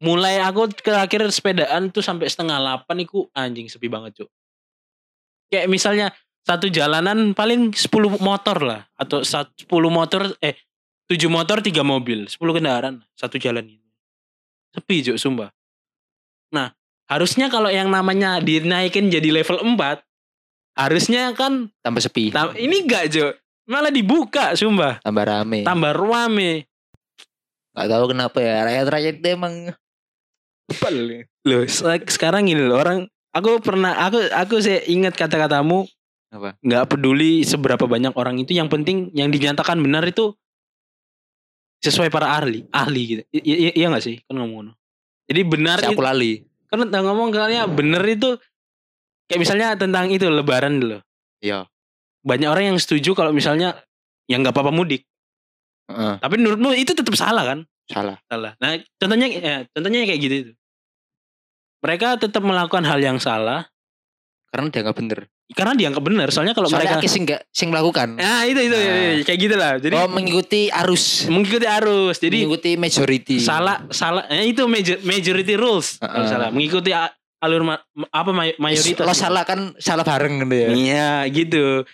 [0.00, 4.30] Mulai aku terakhir sepedaan tuh sampai setengah 8 itu anjing sepi banget, Cuk.
[5.52, 6.06] Kayak misalnya
[6.44, 10.56] satu jalanan paling 10 motor lah atau sat- 10 motor eh
[11.08, 13.88] 7 motor 3 mobil, 10 kendaraan satu jalan itu.
[14.76, 15.48] Sepi, Cuk, sumpah.
[16.52, 16.72] Nah,
[17.08, 20.04] harusnya kalau yang namanya dinaikin jadi level 4
[20.76, 22.30] harusnya kan Tambah sepi.
[22.30, 23.32] Tam- ini enggak Jo
[23.64, 25.60] malah dibuka sumpah Tambah rame.
[25.62, 26.68] tambah ruame
[27.72, 29.54] Gak tahu kenapa ya rakyat-rakyat itu emang
[30.72, 31.26] Bel.
[31.42, 32.98] loh se- sekarang gini loh orang
[33.30, 35.86] aku pernah aku aku saya ingat kata-katamu
[36.26, 36.58] Apa?
[36.58, 40.34] nggak peduli seberapa banyak orang itu yang penting yang dinyatakan benar itu
[41.78, 44.74] sesuai para ahli ahli gitu I- iya nggak sih kan ngomong
[45.26, 46.42] jadi benar Si itu, aku lali.
[46.66, 48.34] kan ngomong kayaknya benar itu
[49.26, 50.98] kayak misalnya tentang itu lebaran dulu
[51.38, 51.66] Iya.
[52.22, 53.78] banyak orang yang setuju kalau misalnya
[54.26, 55.06] yang nggak apa-apa mudik
[55.86, 58.18] Heeh, tapi menurutmu itu tetap salah kan salah.
[58.26, 58.58] salah.
[58.58, 60.52] Nah, contohnya ya, contohnya kayak gitu itu.
[61.78, 63.70] Mereka tetap melakukan hal yang salah
[64.50, 65.20] Karena dia gak bener.
[65.46, 66.28] karena dianggap benar.
[66.34, 68.18] Soalnya kalau Soalnya mereka sing gak sing melakukan.
[68.18, 69.22] Nah, itu itu Nah.
[69.22, 69.72] kayak gitu lah.
[69.78, 71.30] Jadi oh mengikuti arus.
[71.30, 72.16] mengikuti arus.
[72.18, 73.36] Jadi mengikuti majority.
[73.38, 76.26] salah salah eh, itu major, majority rules kalau Heeh.
[76.26, 76.48] salah.
[76.50, 76.90] Mengikuti
[77.40, 79.04] alur ma- apa may- mayoritas.
[79.04, 80.68] Lo salah kan salah bareng gitu ya.
[80.72, 81.84] Iya, gitu.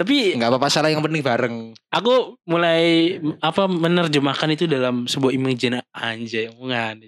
[0.00, 1.76] Tapi Enggak apa-apa salah yang penting bareng.
[1.92, 7.04] aku mulai apa menerjemahkan itu dalam sebuah imajinasi anjay omongan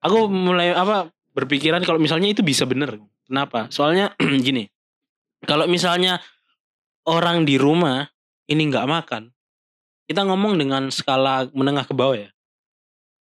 [0.00, 4.12] aku mulai apa berpikiran kalau misalnya itu bisa bener kenapa soalnya
[4.46, 4.66] gini
[5.44, 6.18] kalau misalnya
[7.06, 8.08] orang di rumah
[8.48, 9.30] ini nggak makan
[10.10, 12.30] kita ngomong dengan skala menengah ke bawah ya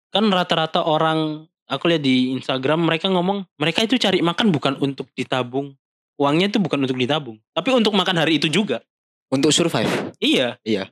[0.10, 5.08] kan rata-rata orang aku lihat di Instagram mereka ngomong mereka itu cari makan bukan untuk
[5.14, 5.78] ditabung
[6.18, 8.82] uangnya itu bukan untuk ditabung tapi untuk makan hari itu juga
[9.30, 9.86] Untuk survive.
[10.18, 10.58] Iya.
[10.66, 10.90] Iya.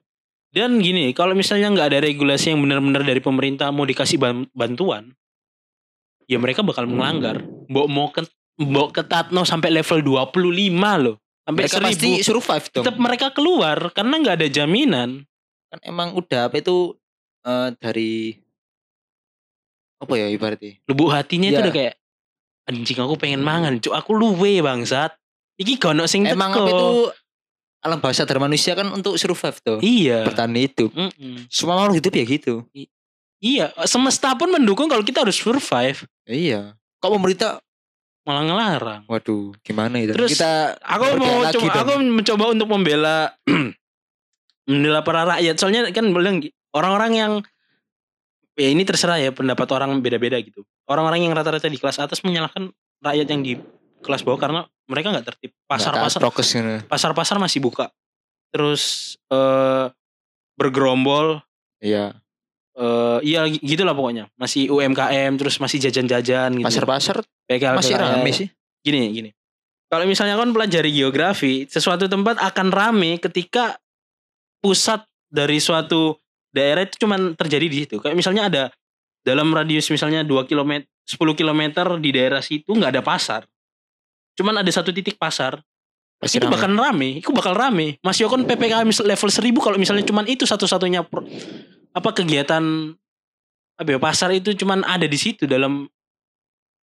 [0.54, 5.10] Dan gini, kalau misalnya nggak ada regulasi yang benar-benar dari pemerintah mau dikasih ban- bantuan,
[6.30, 7.42] ya mereka bakal melanggar.
[7.66, 8.30] Mau mau ke
[8.62, 10.30] mau ketatno sampai level 25
[11.02, 11.18] loh.
[11.50, 12.30] Sampai Mereka pasti 1000.
[12.30, 12.84] survive dong.
[12.86, 15.10] Tetap mereka keluar karena nggak ada jaminan.
[15.74, 16.94] Kan emang udah apa itu
[17.42, 18.38] eh, dari
[19.98, 20.78] apa ya ibaratnya?
[20.86, 21.64] Lubuk hatinya itu Iya.
[21.64, 21.96] udah kayak
[22.66, 25.16] anjing aku pengen mangan, cuk aku luwe bangsat.
[25.56, 26.62] Iki gono sing Emang teko.
[26.62, 26.90] apa itu
[27.80, 29.80] alam bawah sadar manusia kan untuk survive tuh.
[29.80, 30.26] Iya.
[30.26, 30.92] Bertahan hidup.
[30.92, 31.48] Mm-mm.
[31.48, 32.56] Semua makhluk hidup ya gitu.
[33.38, 36.74] Iya, semesta pun mendukung kalau kita harus survive, Iya.
[36.98, 37.62] Kok pemerintah
[38.22, 39.02] malah ngelarang.
[39.06, 40.12] waduh gimana itu?
[40.12, 41.80] Terus, kita aku mau coba dong.
[41.80, 43.32] aku mencoba untuk membela
[44.68, 46.44] membela para rakyat soalnya kan bilang
[46.74, 47.32] orang-orang yang
[48.58, 50.66] ya ini terserah ya pendapat orang beda-beda gitu.
[50.90, 52.74] Orang-orang yang rata-rata di kelas atas menyalahkan
[53.06, 53.54] rakyat yang di
[54.02, 55.52] kelas bawah karena mereka nggak tertib.
[55.70, 56.90] Pasar-pasar gitu.
[56.90, 57.94] pasar-pasar masih buka.
[58.50, 59.94] Terus eh
[60.58, 61.46] bergerombol.
[61.78, 62.18] Iya.
[62.78, 64.34] eh iya gitu lah pokoknya.
[64.38, 66.66] Masih UMKM terus masih jajan-jajan gitu.
[66.66, 68.50] Pasar-pasar PKL, masih rame sih.
[68.82, 69.30] gini gini.
[69.88, 73.80] Kalau misalnya kan pelajari geografi sesuatu tempat akan rame ketika
[74.60, 76.20] pusat dari suatu
[76.58, 77.96] daerah itu cuman terjadi di situ.
[78.02, 78.64] Kayak misalnya ada
[79.22, 81.62] dalam radius misalnya 2 km 10 km
[82.02, 83.42] di daerah situ nggak ada pasar.
[84.34, 85.62] Cuman ada satu titik pasar.
[86.18, 86.58] Pasti itu rame.
[86.58, 88.02] bakal rame itu bakal rame.
[88.02, 91.06] Mas Yokon PPKM level 1000 kalau misalnya cuman itu satu-satunya
[91.94, 92.64] apa kegiatan
[93.78, 95.86] apa ya, pasar itu cuman ada di situ dalam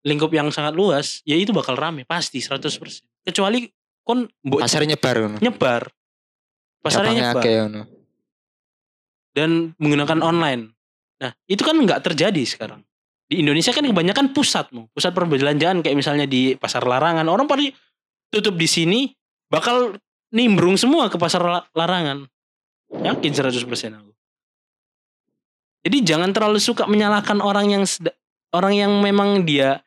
[0.06, 3.66] lingkup yang sangat luas ya itu bakal rame pasti 100% kecuali
[4.06, 5.82] kon pasarnya nyebar nyebar.
[6.84, 7.42] Pasarnya nyebar.
[9.34, 10.72] Dan menggunakan online.
[11.20, 12.80] Nah itu kan nggak terjadi sekarang.
[13.28, 17.26] Di Indonesia kan kebanyakan pusatmu pusat perbelanjaan kayak misalnya di pasar larangan.
[17.26, 17.66] Orang pada
[18.30, 19.00] tutup di sini
[19.50, 19.98] bakal
[20.30, 22.24] nimbrung semua ke pasar la- larangan.
[22.94, 24.12] Yakin 100% aku.
[25.84, 27.84] Jadi jangan terlalu suka menyalahkan orang yang
[28.54, 29.84] orang yang memang dia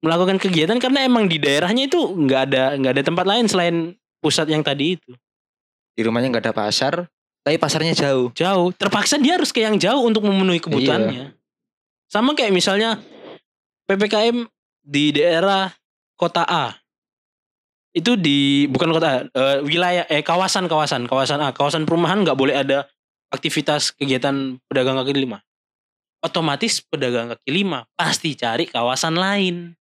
[0.00, 3.76] melakukan kegiatan karena emang di daerahnya itu nggak ada nggak ada tempat lain selain
[4.20, 5.12] pusat yang tadi itu.
[5.96, 6.94] Di rumahnya nggak ada pasar,
[7.40, 8.28] tapi pasarnya jauh.
[8.36, 8.68] jauh.
[8.76, 11.32] Terpaksa dia harus ke yang jauh untuk memenuhi kebutuhannya.
[12.10, 13.00] Sama kayak misalnya
[13.88, 14.44] ppkm
[14.84, 15.72] di daerah
[16.18, 16.76] kota A.
[17.90, 21.50] Itu di bukan kota A, eh, wilayah eh kawasan kawasan kawasan A.
[21.56, 22.86] Kawasan perumahan nggak boleh ada
[23.32, 25.40] aktivitas kegiatan pedagang kaki lima.
[26.20, 29.79] Otomatis pedagang kaki lima pasti cari kawasan lain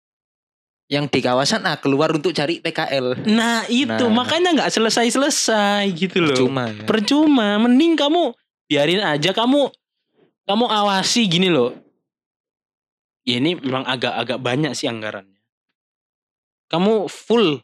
[0.93, 3.25] Yang di kawasan A keluar untuk cari PKL.
[3.25, 4.13] nah itu Nah.
[4.13, 6.85] makanya nggak selesai selesai gitu loh Cuma ya.
[6.85, 8.29] percuma mending kamu
[8.63, 9.73] biarin aja kamu
[10.43, 11.73] kamu awasi gini loh
[13.23, 15.39] ya ini memang agak-agak banyak sih anggarannya.
[16.65, 17.61] Kamu full,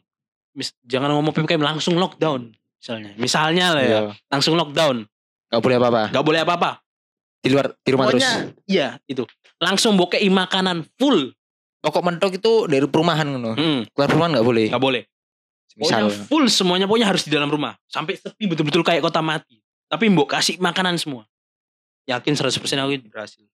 [0.52, 3.10] mis- jangan ngomong PPKM langsung lockdown misalnya.
[3.14, 4.00] Misalnya lah ya, Iya.
[4.26, 5.04] langsung lockdown,
[5.46, 6.02] Gak boleh apa-apa.
[6.08, 6.70] nggak boleh apa-apa.
[7.40, 8.22] Di luar di rumah terus.
[8.22, 8.32] Pokoknya
[8.64, 9.24] iya itu.
[9.58, 11.32] Langsung bokei makanan full.
[11.80, 13.56] Pokok mentok itu dari perumahan ngono.
[13.56, 14.66] Hmm, Keluar perumahan gak boleh.
[14.68, 15.02] nggak boleh.
[15.70, 16.26] Pokoknya Misal.
[16.28, 17.72] full semuanya pokoknya harus di dalam rumah.
[17.86, 19.62] Sampai sepi betul-betul kayak kota mati.
[19.88, 21.24] Tapi mbok kasih makanan semua.
[22.04, 23.46] Yakin 100% aku berhasil.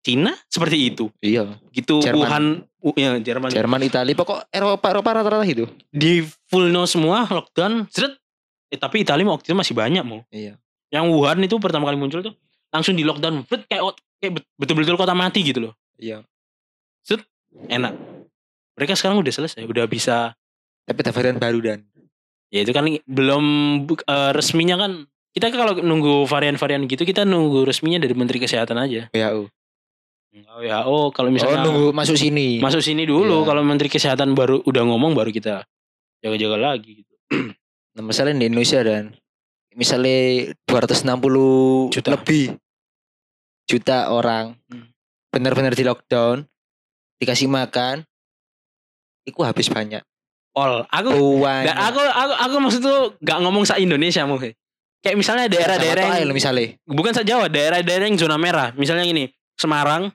[0.00, 1.12] Cina seperti itu.
[1.20, 1.60] Iya.
[1.70, 2.18] Gitu Jerman.
[2.18, 2.44] Wuhan,
[2.80, 3.52] U- ya, Jerman.
[3.52, 5.68] Jerman, Italia, pokok Eropa Eropa rata-rata itu.
[5.92, 7.84] Di full no semua lockdown.
[7.92, 8.16] Seret.
[8.72, 10.24] Eh, tapi Italia waktu itu masih banyak mau.
[10.32, 10.56] Iya.
[10.88, 12.34] Yang Wuhan itu pertama kali muncul tuh
[12.72, 13.44] langsung di lockdown.
[13.44, 13.82] Seret, kayak
[14.18, 15.72] kayak bet- betul-betul kota mati gitu loh.
[16.00, 16.24] Iya.
[17.66, 17.94] Enak.
[18.74, 20.32] Mereka sekarang udah selesai, udah bisa
[20.82, 21.80] Tapi ada varian baru dan.
[22.46, 23.44] ya itu kan belum
[23.86, 29.06] eh, resminya kan kita kalau nunggu varian-varian gitu kita nunggu resminya dari Menteri Kesehatan aja.
[29.08, 29.46] WHO.
[30.32, 32.58] WHO kalau Oh misalnya nunggu masuk sini.
[32.58, 33.46] masuk sini dulu Iya.
[33.46, 35.62] kalau Menteri Kesehatan baru udah ngomong baru kita
[36.20, 37.14] jaga-jaga lagi gitu.
[37.90, 39.18] Nah, misalnya di Indonesia dan
[39.72, 42.14] misalnya 260 Juta.
[42.14, 42.54] lebih
[43.64, 44.90] juta orang Hmm.
[45.28, 46.46] benar-benar di lockdown
[47.20, 48.02] dikasih makan.
[49.28, 50.02] Itu habis banyak.
[50.50, 51.14] All aku
[51.62, 56.34] dan aku aku aku maksud tuh gak ngomong sa Indonesia mau kayak misalnya daerah-daerah yang,
[56.34, 56.74] misalnya.
[56.82, 58.74] bukan sa Jawa daerah-daerah yang zona merah.
[58.74, 60.10] Misalnya gini Semarang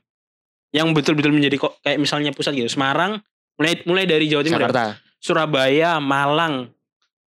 [0.76, 2.68] yang betul-betul menjadi kok kayak misalnya pusat gitu.
[2.68, 3.22] Semarang
[3.56, 4.60] mulai mulai dari Jawa Timur.
[4.68, 5.00] Jakarta.
[5.24, 6.70] Surabaya, Malang,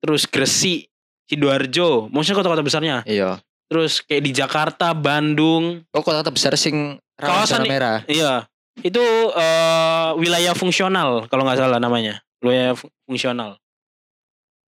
[0.03, 0.91] terus Gresik,
[1.31, 3.07] Sidoarjo, maksudnya kota-kota besarnya.
[3.07, 3.39] iya.
[3.71, 8.03] Terus kayak di Jakarta, Bandung, oh kota besar sing Kawasan merah.
[8.11, 8.51] iya.
[8.81, 13.61] Itu eh, wilayah fungsional kalau nggak salah namanya, wilayah fu- fungsional.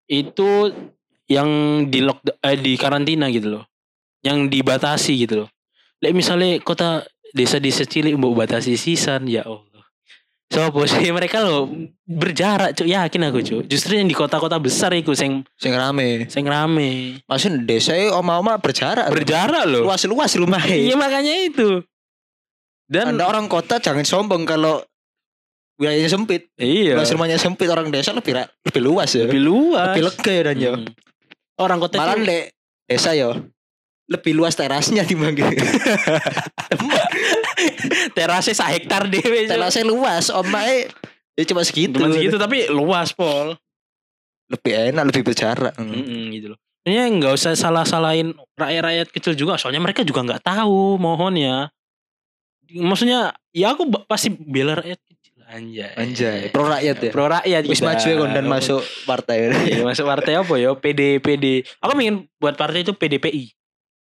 [0.06, 0.70] Itu
[1.26, 1.50] yang
[1.88, 3.64] di lock eh, di karantina gitu loh.
[4.24, 5.50] Yang dibatasi gitu loh.
[6.00, 9.72] Lek misalnya kota desa-desa cilik mau batasi sisan ya Allah.
[10.52, 11.66] Sopo sih mereka loh
[12.06, 13.62] berjarak cuk yakin aku cuk.
[13.66, 17.24] Justru yang di kota-kota besar itu sing sing rame sing rame.
[17.26, 19.88] maksudnya desa itu oma-oma berjarak Berjarak loh.
[19.88, 21.82] luas-luas rumah Iya makanya itu.
[22.86, 24.84] Dan anda orang kota jangan sombong kalau
[25.76, 29.90] wilayahnya sempit iya luas rumahnya sempit orang desa lebih lebih luas ya lebih luas.
[29.90, 30.90] lebih lega ya dan yo Hmm.
[31.56, 32.44] Orang kota malah itu dek
[32.86, 33.32] desa yo
[34.06, 35.48] lebih luas terasnya dibanding
[38.14, 39.46] terasnya sak hektar dewe.
[39.46, 39.50] Cuk.
[39.50, 40.90] terasnya luas omae
[41.34, 43.58] ya cuma segitu Cuma segitu tapi luas pol.
[44.44, 46.60] lebih enak lebih berjarak Mm-mm, gitu loh.
[46.84, 51.72] Sebenarnya nggak usah salah-salahin rakyat-rakyat kecil juga, soalnya mereka juga nggak tahu mohon ya.
[52.76, 53.20] Maksudnya
[53.50, 55.94] ya aku pasti bela rakyat kecil anjay.
[55.94, 60.34] anjay pro rakyat ya Pro rakyat wis maju ya dan masuk partai Iya, masuk partai
[60.36, 60.74] apa ya?
[60.74, 61.46] PD PD.
[61.78, 63.54] Aku pengen buat partai itu PDPI.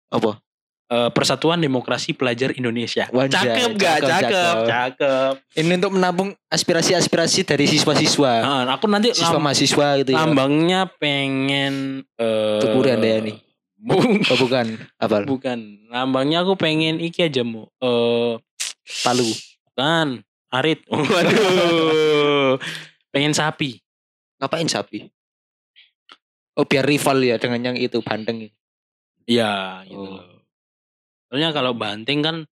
[0.10, 0.40] apa
[0.88, 3.08] Eh, Persatuan Demokrasi Pelajar Indonesia.
[3.10, 3.98] Wanjay, cakep gak?
[4.02, 5.34] cakep, Cakep, cakep.
[5.56, 10.92] ini untuk menampung aspirasi-aspirasi dari siswa-siswa Nah, aku nanti siswa lam- mahasiswa gitu ya lambangnya
[10.94, 13.34] pengen eh Tukuri Handayani.
[13.88, 15.58] bu- oh bukan apa bukan.
[15.88, 17.72] Lambangnya aku pengen iki aja mu.
[17.78, 18.36] Eh
[19.04, 19.28] palu
[19.72, 20.22] bukan.
[20.52, 20.84] Arit.
[20.92, 22.60] Waduh.
[23.12, 23.80] pengen sapi.
[24.42, 25.06] ngapain sapi
[26.58, 28.52] oh biar rival ya dengan yang itu bandeng
[29.30, 30.42] Iya, gitu Oh.
[31.30, 32.44] Soalnya kalau banting kan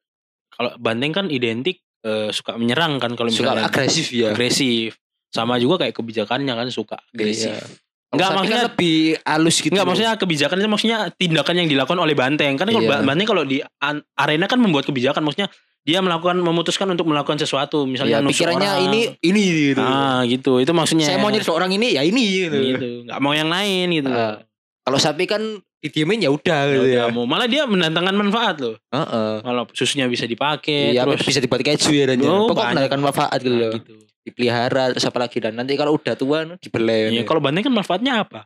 [0.53, 4.95] kalau banting kan identik eh, suka menyerang kan kalau suka misalnya agresif ya agresif.
[5.29, 7.51] Sama juga kayak kebijakannya kan suka agresif.
[7.51, 7.88] Iya.
[8.09, 12.15] Enggak kan maksudnya lebih halus gitu Enggak maksudnya kebijakan itu maksudnya tindakan yang dilakukan oleh
[12.17, 12.57] banteng.
[12.57, 12.89] Kan kalau Iya.
[12.91, 13.61] ba- banteng kalau di
[14.15, 15.21] arena kan membuat kebijakan.
[15.21, 17.81] Maksudnya dia melakukan memutuskan untuk melakukan sesuatu.
[17.81, 18.85] Ya, misalnya nusuk pikirannya orang.
[18.89, 19.41] ini ini
[19.71, 19.81] gitu.
[19.81, 20.57] Ah gitu.
[20.57, 21.05] Itu maksudnya.
[21.05, 22.87] Saya mau nyerang orang ini ya ini gitu, gitu.
[23.15, 24.09] Mau yang lain gitu.
[24.09, 24.41] Ah,
[24.81, 25.41] kalau sapi kan
[25.79, 27.23] didiemin ya udah Ya gitu udah, ya mau.
[27.23, 28.75] Malah dia mendatangkan manfaat loh.
[28.89, 29.33] Heeh.
[29.39, 33.39] kalau susunya bisa dipakai Iya, terus bisa dibuat keju ya dan Oh, pokoknya mendatangkan manfaat
[33.39, 33.93] gitu Nah, gitu.
[34.29, 35.37] Dipelihara terus apa lagi?
[35.41, 38.45] Dan nanti kalau udah tua dibelai Iya, kalau banteng kan manfaatnya apa?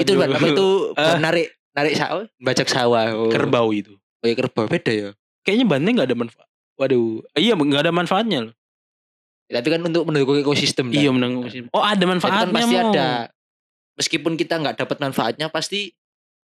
[0.00, 0.32] Itu Waduh.
[0.32, 0.68] apa itu
[1.00, 1.16] Eh.
[1.20, 3.06] narik narik sawah bajak sawah.
[3.12, 3.28] Oh.
[3.28, 3.94] kerbau itu.
[4.24, 4.66] Oh ya kerbau.
[4.66, 5.10] Beda ya?
[5.44, 6.48] Kayaknya banteng nggak ada manfaat
[6.80, 7.20] waduh.
[7.36, 8.54] Iya nggak ada manfaatnya loh.
[9.52, 11.44] Tapi kan untuk mendukung ekosistem iya menang
[11.76, 12.80] oh ada manfaatnya kan pasti Mo.
[12.88, 13.08] ada.
[14.00, 15.92] Meskipun kita nggak dapat manfaatnya pasti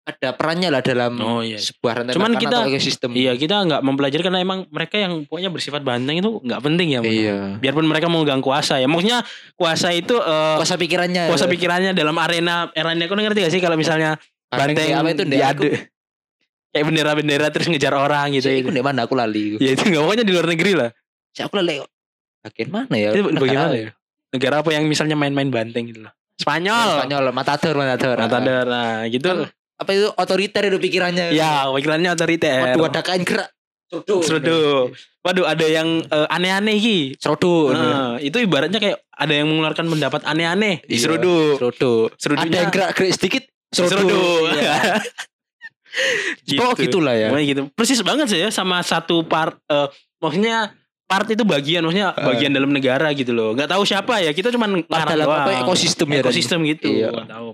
[0.03, 1.55] ada perannya lah dalam Oh, iya.
[1.55, 5.47] sebuah rantai Cuman kita- atau ekosistem Iya kita nggak mempelajari karena emang mereka yang pokoknya
[5.47, 6.99] bersifat banteng itu nggak penting ya.
[6.99, 8.87] Iya Biarpun mereka mau gang kuasa ya.
[8.91, 9.23] Maksudnya
[9.55, 13.79] kuasa itu eh, kuasa pikirannya kuasa pikirannya dalam arena arena aku ngerti gak sih kalau
[13.79, 14.19] misalnya
[14.51, 15.71] banteng apa itu diadu
[16.73, 18.51] kayak bendera-bendera terus ngejar orang gitu.
[18.51, 18.67] Itu.
[18.67, 20.89] itu ndek mana aku lali Ya itu nggak pokoknya di luar negeri lah.
[21.31, 21.79] Saya aku lali
[22.43, 23.89] bagian mana ya Itu bagaimana apa ya?
[24.35, 26.11] Negara apa yang misalnya main-main banteng gitu lah.
[26.35, 26.99] Spanyol.
[26.99, 28.65] Spanyol matador matador Matador.
[28.67, 29.31] Nah gitu.
[29.31, 32.73] Kan- apa itu otoriter itu pikirannya Ya pikirannya otoriter.
[32.73, 33.49] diwadakan gerak
[33.93, 34.89] Serodo.
[35.21, 36.97] Waduh, ada yang eh, aneh-aneh ki.
[37.15, 37.69] Serodo.
[37.69, 41.35] Nah, itu ibaratnya kayak ada yang mengeluarkan pendapat aneh-aneh di Iya, serodo.
[41.61, 41.93] Serodo.
[42.41, 43.43] Ada yang gerak-gerik sedikit.
[43.69, 44.49] Serodo.
[44.49, 44.97] Iya.
[46.57, 47.27] Pokoknya gitulah ya.
[47.29, 47.61] Pokoknya gitu.
[47.71, 50.73] Persis banget sih ya sama satu part eh, maksudnya
[51.05, 52.25] part itu bagian maksudnya Eh.
[52.25, 53.53] bagian dalam negara gitu loh.
[53.53, 54.33] Nggak tahu siapa ya.
[54.33, 55.45] Kita Part ngarang dalam doang.
[55.45, 56.19] apa ekosistem ya.
[56.19, 56.89] Ekosistem gitu.
[56.89, 57.13] Iya.
[57.13, 57.49] Nggak tahu.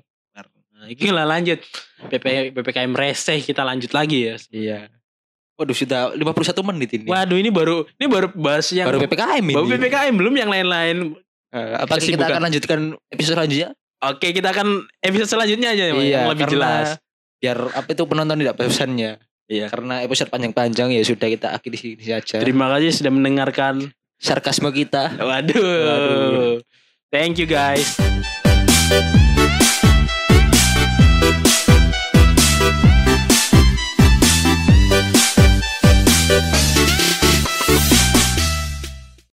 [1.10, 1.60] Lah lanjut.
[2.00, 4.36] PP, PPKM reseh kita lanjut lagi ya.
[4.50, 4.80] Iya.
[5.60, 7.08] Waduh sudah 51 menit ini.
[7.12, 9.56] Waduh ini baru ini baru bahas yang Baru PPKM ini.
[9.60, 10.98] baru PPKM belum yang lain-lain.
[11.52, 12.80] Eh, Apakah kita akan lanjutkan
[13.12, 13.70] episode selanjutnya?
[14.00, 16.88] Oke kita akan episode selanjutnya aja Mas, Iya, yang lebih jelas.
[17.44, 19.20] Biar apa itu penonton tidak bosannya.
[19.52, 19.68] Iya.
[19.68, 22.40] Karena episode panjang-panjang ya sudah kita akhiri di sini saja.
[22.40, 23.92] Terima kasih sudah mendengarkan.
[24.16, 25.12] Sarkasme kita.
[25.20, 25.60] Waduh.
[25.60, 26.56] Waduh.
[27.12, 28.00] Thank you guys.